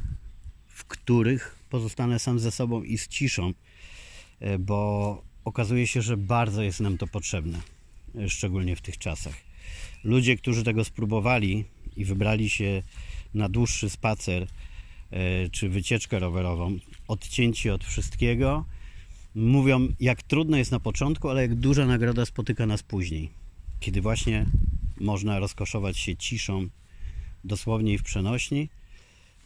w 0.67 0.85
których 0.85 1.55
pozostanę 1.69 2.19
sam 2.19 2.39
ze 2.39 2.51
sobą 2.51 2.83
i 2.83 2.97
z 2.97 3.07
ciszą, 3.07 3.53
e, 4.39 4.59
bo 4.59 5.21
okazuje 5.45 5.87
się, 5.87 6.01
że 6.01 6.17
bardzo 6.17 6.63
jest 6.63 6.79
nam 6.79 6.97
to 6.97 7.07
potrzebne, 7.07 7.61
szczególnie 8.27 8.75
w 8.75 8.81
tych 8.81 8.97
czasach. 8.97 9.35
Ludzie, 10.03 10.37
którzy 10.37 10.63
tego 10.63 10.83
spróbowali 10.83 11.65
i 11.95 12.05
wybrali 12.05 12.49
się 12.49 12.83
na 13.33 13.49
dłuższy 13.49 13.89
spacer 13.89 14.47
czy 15.51 15.69
wycieczkę 15.69 16.19
rowerową, 16.19 16.79
odcięci 17.13 17.69
od 17.69 17.83
wszystkiego, 17.83 18.65
mówią, 19.35 19.87
jak 19.99 20.23
trudno 20.23 20.57
jest 20.57 20.71
na 20.71 20.79
początku, 20.79 21.29
ale 21.29 21.41
jak 21.41 21.55
duża 21.55 21.85
nagroda 21.85 22.25
spotyka 22.25 22.65
nas 22.65 22.83
później, 22.83 23.29
kiedy 23.79 24.01
właśnie 24.01 24.45
można 24.99 25.39
rozkoszować 25.39 25.97
się 25.97 26.15
ciszą, 26.15 26.67
dosłownie 27.43 27.93
i 27.93 27.97
w 27.97 28.03
przenośni, 28.03 28.69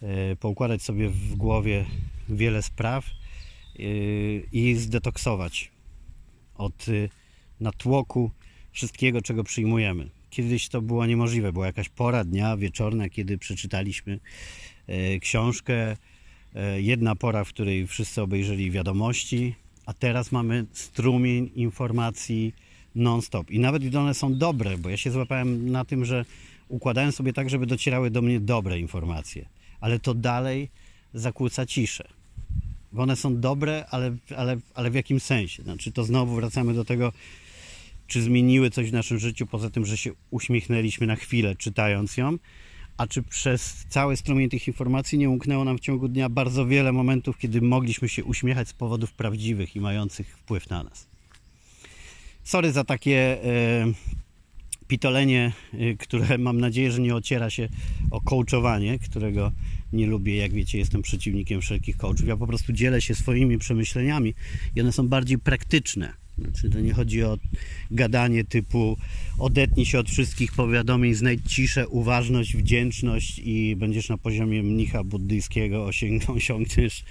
e, 0.02 0.36
poukładać 0.36 0.82
sobie 0.82 1.10
w 1.10 1.36
głowie 1.36 1.86
wiele 2.30 2.62
spraw 2.62 3.06
e, 3.06 3.82
i 4.52 4.76
zdetoksować 4.76 5.72
od 6.58 6.88
y, 6.88 7.10
natłoku 7.60 8.32
wszystkiego, 8.72 9.22
czego 9.22 9.44
przyjmujemy. 9.44 10.10
Kiedyś 10.30 10.70
to 10.70 10.82
było 10.82 11.06
niemożliwe. 11.06 11.54
Była 11.54 11.66
jakaś 11.66 11.90
pora 11.90 12.24
dnia 12.24 12.58
wieczorna, 12.58 13.10
kiedy 13.10 13.38
przeczytaliśmy 13.38 14.20
e, 14.88 15.20
książkę. 15.20 15.98
E, 16.56 16.82
Jedna 16.82 17.16
pora, 17.16 17.44
w 17.44 17.50
której 17.50 17.88
wszyscy 17.88 18.22
obejrzeli 18.22 18.72
wiadomości, 18.72 19.56
a 19.86 19.94
teraz 19.94 20.32
mamy 20.32 20.66
strumień 20.74 21.50
informacji 21.56 22.54
non-stop. 22.96 23.52
I 23.52 23.60
nawet 23.60 23.84
gdy 23.84 24.00
one 24.00 24.14
są 24.14 24.38
dobre, 24.38 24.78
bo 24.78 24.90
ja 24.90 24.98
się 24.98 25.12
złapałem 25.12 25.72
na 25.72 25.86
tym, 25.86 26.06
że 26.06 26.26
układałem 26.70 27.12
sobie 27.12 27.34
tak, 27.34 27.50
żeby 27.50 27.66
docierały 27.66 28.12
do 28.12 28.22
mnie 28.22 28.40
dobre 28.40 28.80
informacje, 28.80 29.46
ale 29.80 30.00
to 30.00 30.14
dalej 30.14 30.70
zakłóca 31.14 31.66
ciszę 31.66 32.18
bo 32.92 33.04
one 33.04 33.16
są 33.16 33.40
dobre, 33.40 33.86
ale, 33.90 34.18
ale, 34.38 34.58
ale 34.74 34.92
w 34.92 34.96
jakim 34.96 35.20
sensie? 35.20 35.64
Znaczy, 35.64 35.92
to 35.92 36.04
znowu 36.04 36.36
wracamy 36.36 36.74
do 36.74 36.86
tego, 36.86 37.14
czy 38.08 38.22
zmieniły 38.22 38.70
coś 38.70 38.90
w 38.90 38.94
naszym 38.94 39.20
życiu, 39.20 39.48
poza 39.48 39.70
tym, 39.70 39.86
że 39.86 39.98
się 39.98 40.12
uśmiechnęliśmy 40.32 41.08
na 41.08 41.16
chwilę 41.16 41.56
czytając 41.56 42.18
ją, 42.18 42.38
a 42.98 43.08
czy 43.08 43.24
przez 43.24 43.86
cały 43.90 44.18
strumień 44.18 44.50
tych 44.50 44.68
informacji 44.68 45.18
nie 45.18 45.30
umknęło 45.30 45.66
nam 45.66 45.78
w 45.78 45.82
ciągu 45.82 46.08
dnia 46.08 46.30
bardzo 46.30 46.66
wiele 46.66 46.92
momentów, 46.92 47.38
kiedy 47.38 47.62
mogliśmy 47.62 48.10
się 48.10 48.24
uśmiechać 48.24 48.68
z 48.68 48.74
powodów 48.74 49.14
prawdziwych 49.14 49.76
i 49.76 49.82
mających 49.82 50.38
wpływ 50.38 50.70
na 50.70 50.84
nas. 50.84 51.08
Sorry 52.44 52.72
za 52.72 52.84
takie 52.84 53.44
e, 53.44 53.94
pitolenie, 54.88 55.52
y, 55.74 55.98
które 56.00 56.38
mam 56.48 56.60
nadzieję, 56.60 56.92
że 56.92 57.02
nie 57.02 57.16
ociera 57.16 57.50
się 57.50 57.70
o 58.12 58.22
coachowanie, 58.22 59.00
którego 59.00 59.52
nie 59.94 60.08
lubię. 60.08 60.36
Jak 60.36 60.54
wiecie, 60.54 60.78
jestem 60.78 61.02
przeciwnikiem 61.02 61.62
wszelkich 61.62 61.98
coachów. 61.98 62.28
Ja 62.28 62.38
po 62.38 62.48
prostu 62.48 62.74
dzielę 62.74 63.02
się 63.02 63.16
swoimi 63.16 63.58
przemyśleniami 63.58 64.34
i 64.76 64.82
one 64.82 64.92
są 64.92 65.08
bardziej 65.08 65.40
praktyczne. 65.40 66.14
Znaczy, 66.38 66.70
to 66.70 66.80
nie 66.80 66.94
chodzi 66.94 67.24
o 67.24 67.38
gadanie 67.92 68.44
typu 68.44 68.98
odetnij 69.40 69.86
się 69.86 70.00
od 70.00 70.10
wszystkich 70.10 70.52
powiadomień, 70.52 71.14
znajdź 71.14 71.42
ciszę, 71.54 71.88
uważność, 71.88 72.56
wdzięczność 72.56 73.42
i 73.44 73.76
będziesz 73.76 74.10
na 74.10 74.18
poziomie 74.18 74.64
mnicha 74.64 75.04
buddyjskiego, 75.04 75.86
osiągniesz 76.36 77.04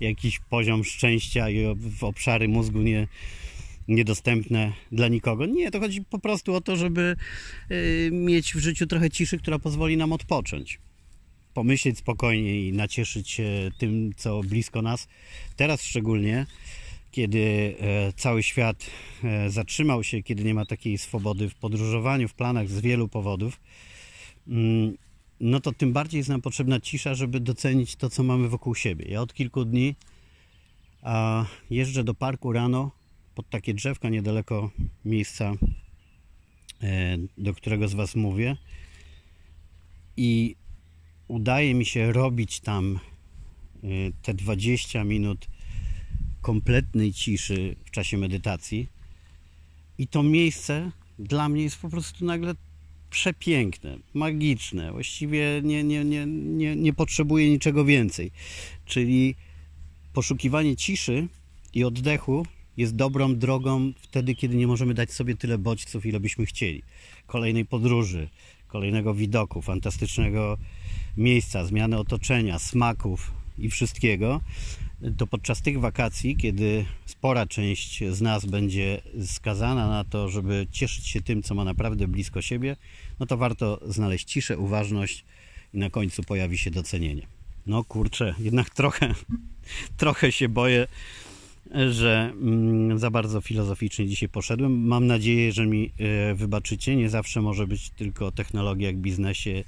jakiś 0.00 0.38
poziom 0.38 0.84
szczęścia 0.84 1.50
i 1.50 1.64
obszary 2.00 2.48
mózgu 2.48 2.78
nie, 2.78 3.08
niedostępne 3.88 4.72
dla 4.92 5.08
nikogo. 5.08 5.46
Nie, 5.46 5.70
to 5.70 5.80
chodzi 5.80 6.04
po 6.04 6.18
prostu 6.18 6.54
o 6.54 6.60
to, 6.60 6.76
żeby 6.76 7.16
y, 7.70 8.10
mieć 8.12 8.54
w 8.54 8.58
życiu 8.58 8.86
trochę 8.86 9.10
ciszy, 9.10 9.38
która 9.38 9.58
pozwoli 9.58 9.96
nam 9.96 10.12
odpocząć. 10.12 10.78
Pomyśleć 11.54 11.98
spokojnie 11.98 12.68
i 12.68 12.72
nacieszyć 12.72 13.30
się 13.30 13.70
tym, 13.78 14.12
co 14.16 14.40
blisko 14.40 14.82
nas. 14.82 15.08
Teraz 15.56 15.82
szczególnie, 15.82 16.46
kiedy 17.12 17.74
e, 17.80 18.12
cały 18.12 18.42
świat 18.42 18.86
e, 19.24 19.50
zatrzymał 19.50 20.04
się, 20.04 20.22
kiedy 20.22 20.44
nie 20.44 20.54
ma 20.54 20.66
takiej 20.66 20.98
swobody 20.98 21.48
w 21.48 21.54
podróżowaniu, 21.54 22.28
w 22.28 22.34
planach 22.34 22.68
z 22.68 22.80
wielu 22.80 23.08
powodów, 23.08 23.60
mm, 24.48 24.96
no 25.40 25.60
to 25.60 25.72
tym 25.72 25.92
bardziej 25.92 26.18
jest 26.18 26.30
nam 26.30 26.42
potrzebna 26.42 26.80
cisza, 26.80 27.14
żeby 27.14 27.40
docenić 27.40 27.96
to, 27.96 28.10
co 28.10 28.22
mamy 28.22 28.48
wokół 28.48 28.74
siebie. 28.74 29.04
Ja 29.08 29.20
od 29.20 29.34
kilku 29.34 29.64
dni 29.64 29.94
jeżdżę 31.70 32.04
do 32.04 32.14
parku 32.14 32.52
rano 32.52 32.90
pod 33.34 33.50
takie 33.50 33.74
drzewka 33.74 34.08
niedaleko 34.08 34.70
miejsca, 35.04 35.52
e, 36.82 37.18
do 37.38 37.54
którego 37.54 37.88
z 37.88 37.94
Was 37.94 38.14
mówię. 38.14 38.56
I 40.16 40.56
udaje 41.28 41.74
mi 41.74 41.86
się 41.86 42.12
robić 42.12 42.60
tam 42.60 43.00
te 44.22 44.34
20 44.34 45.04
minut 45.04 45.51
kompletnej 46.42 47.12
ciszy 47.12 47.76
w 47.84 47.90
czasie 47.90 48.18
medytacji. 48.18 48.88
I 49.98 50.06
to 50.06 50.22
miejsce 50.22 50.90
dla 51.18 51.48
mnie 51.48 51.62
jest 51.62 51.76
po 51.76 51.88
prostu 51.88 52.24
nagle 52.24 52.54
przepiękne, 53.10 53.98
magiczne. 54.14 54.92
Właściwie 54.92 55.60
nie, 55.64 55.84
nie, 55.84 56.04
nie, 56.04 56.26
nie, 56.26 56.76
nie 56.76 56.92
potrzebuję 56.92 57.50
niczego 57.50 57.84
więcej. 57.84 58.30
Czyli 58.84 59.34
poszukiwanie 60.12 60.76
ciszy 60.76 61.28
i 61.74 61.84
oddechu 61.84 62.46
jest 62.76 62.96
dobrą 62.96 63.36
drogą 63.36 63.92
wtedy, 64.00 64.34
kiedy 64.34 64.56
nie 64.56 64.66
możemy 64.66 64.94
dać 64.94 65.12
sobie 65.12 65.36
tyle 65.36 65.58
bodźców, 65.58 66.06
ile 66.06 66.20
byśmy 66.20 66.46
chcieli. 66.46 66.82
Kolejnej 67.26 67.64
podróży, 67.64 68.28
kolejnego 68.68 69.14
widoku, 69.14 69.62
fantastycznego 69.62 70.58
miejsca, 71.16 71.64
zmiany 71.64 71.98
otoczenia, 71.98 72.58
smaków 72.58 73.32
i 73.58 73.70
wszystkiego. 73.70 74.40
To 75.18 75.26
podczas 75.26 75.62
tych 75.62 75.80
wakacji, 75.80 76.36
kiedy 76.36 76.84
spora 77.06 77.46
część 77.46 78.04
z 78.10 78.20
nas 78.20 78.46
będzie 78.46 79.02
skazana 79.26 79.88
na 79.88 80.04
to, 80.04 80.28
żeby 80.28 80.66
cieszyć 80.70 81.06
się 81.06 81.22
tym, 81.22 81.42
co 81.42 81.54
ma 81.54 81.64
naprawdę 81.64 82.08
blisko 82.08 82.42
siebie, 82.42 82.76
no 83.20 83.26
to 83.26 83.36
warto 83.36 83.80
znaleźć 83.86 84.28
ciszę, 84.28 84.58
uważność 84.58 85.24
i 85.74 85.78
na 85.78 85.90
końcu 85.90 86.22
pojawi 86.22 86.58
się 86.58 86.70
docenienie. 86.70 87.26
No 87.66 87.84
kurczę, 87.84 88.34
jednak 88.38 88.70
trochę, 88.70 89.14
trochę 89.96 90.32
się 90.32 90.48
boję, 90.48 90.88
że 91.90 92.32
mm, 92.42 92.98
za 92.98 93.10
bardzo 93.10 93.40
filozoficznie 93.40 94.06
dzisiaj 94.06 94.28
poszedłem. 94.28 94.86
Mam 94.86 95.06
nadzieję, 95.06 95.52
że 95.52 95.66
mi 95.66 95.90
e, 95.98 96.34
wybaczycie. 96.34 96.96
Nie 96.96 97.10
zawsze 97.10 97.42
może 97.42 97.66
być 97.66 97.90
tylko 97.90 98.26
o 98.26 98.32
technologiach, 98.32 98.94
biznesie, 98.94 99.64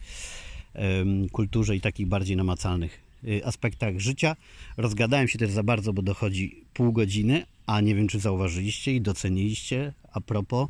kulturze 1.32 1.76
i 1.76 1.80
takich 1.80 2.06
bardziej 2.06 2.36
namacalnych 2.36 3.04
aspektach 3.44 3.98
życia. 3.98 4.36
Rozgadałem 4.76 5.28
się 5.28 5.38
też 5.38 5.50
za 5.50 5.62
bardzo, 5.62 5.92
bo 5.92 6.02
dochodzi 6.02 6.64
pół 6.74 6.92
godziny, 6.92 7.46
a 7.66 7.80
nie 7.80 7.94
wiem, 7.94 8.08
czy 8.08 8.20
zauważyliście 8.20 8.94
i 8.94 9.00
doceniliście 9.00 9.92
a 10.12 10.20
propos, 10.20 10.68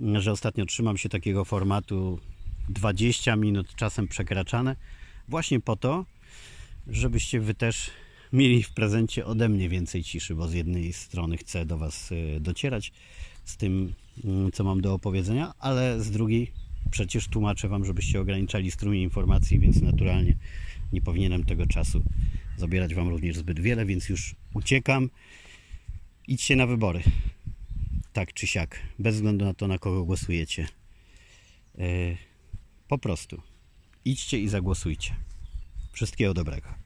że 0.00 0.32
ostatnio 0.32 0.66
trzymam 0.66 0.98
się 0.98 1.08
takiego 1.08 1.44
formatu 1.44 2.20
20 2.68 3.36
minut, 3.36 3.74
czasem 3.76 4.08
przekraczane, 4.08 4.76
właśnie 5.28 5.60
po 5.60 5.76
to, 5.76 6.04
żebyście 6.88 7.40
wy 7.40 7.54
też 7.54 7.90
mieli 8.32 8.62
w 8.62 8.70
prezencie 8.70 9.26
ode 9.26 9.48
mnie 9.48 9.68
więcej 9.68 10.02
ciszy, 10.02 10.34
bo 10.34 10.48
z 10.48 10.52
jednej 10.52 10.92
strony 10.92 11.36
chcę 11.36 11.66
do 11.66 11.78
Was 11.78 12.12
y, 12.12 12.38
docierać 12.40 12.92
z 13.44 13.56
tym, 13.56 13.92
mm, 14.24 14.52
co 14.52 14.64
mam 14.64 14.80
do 14.80 14.94
opowiedzenia, 14.94 15.52
ale 15.58 16.00
z 16.00 16.10
drugiej 16.10 16.52
przecież 16.90 17.28
tłumaczę 17.28 17.68
Wam, 17.68 17.84
żebyście 17.84 18.20
ograniczali 18.20 18.70
strumień 18.70 19.02
informacji, 19.02 19.58
więc 19.58 19.82
naturalnie 19.82 20.36
nie 20.92 21.02
powinienem 21.02 21.44
tego 21.44 21.66
czasu 21.66 22.02
zabierać 22.56 22.94
Wam 22.94 23.08
również 23.08 23.36
zbyt 23.36 23.60
wiele, 23.60 23.86
więc 23.86 24.08
już 24.08 24.34
uciekam 24.54 25.10
Idźcie 26.28 26.56
na 26.56 26.66
wybory. 26.66 27.02
Tak 28.12 28.32
czy 28.32 28.46
siak. 28.46 28.80
Bez 28.98 29.14
względu 29.14 29.44
na 29.44 29.54
to, 29.54 29.68
na 29.68 29.78
kogo 29.78 30.04
głosujecie. 30.04 30.68
Yy, 31.78 32.16
po 32.88 32.98
prostu. 32.98 33.42
Idźcie 34.04 34.38
i 34.38 34.48
zagłosujcie. 34.48 35.14
Wszystkiego 35.92 36.34
dobrego. 36.34 36.85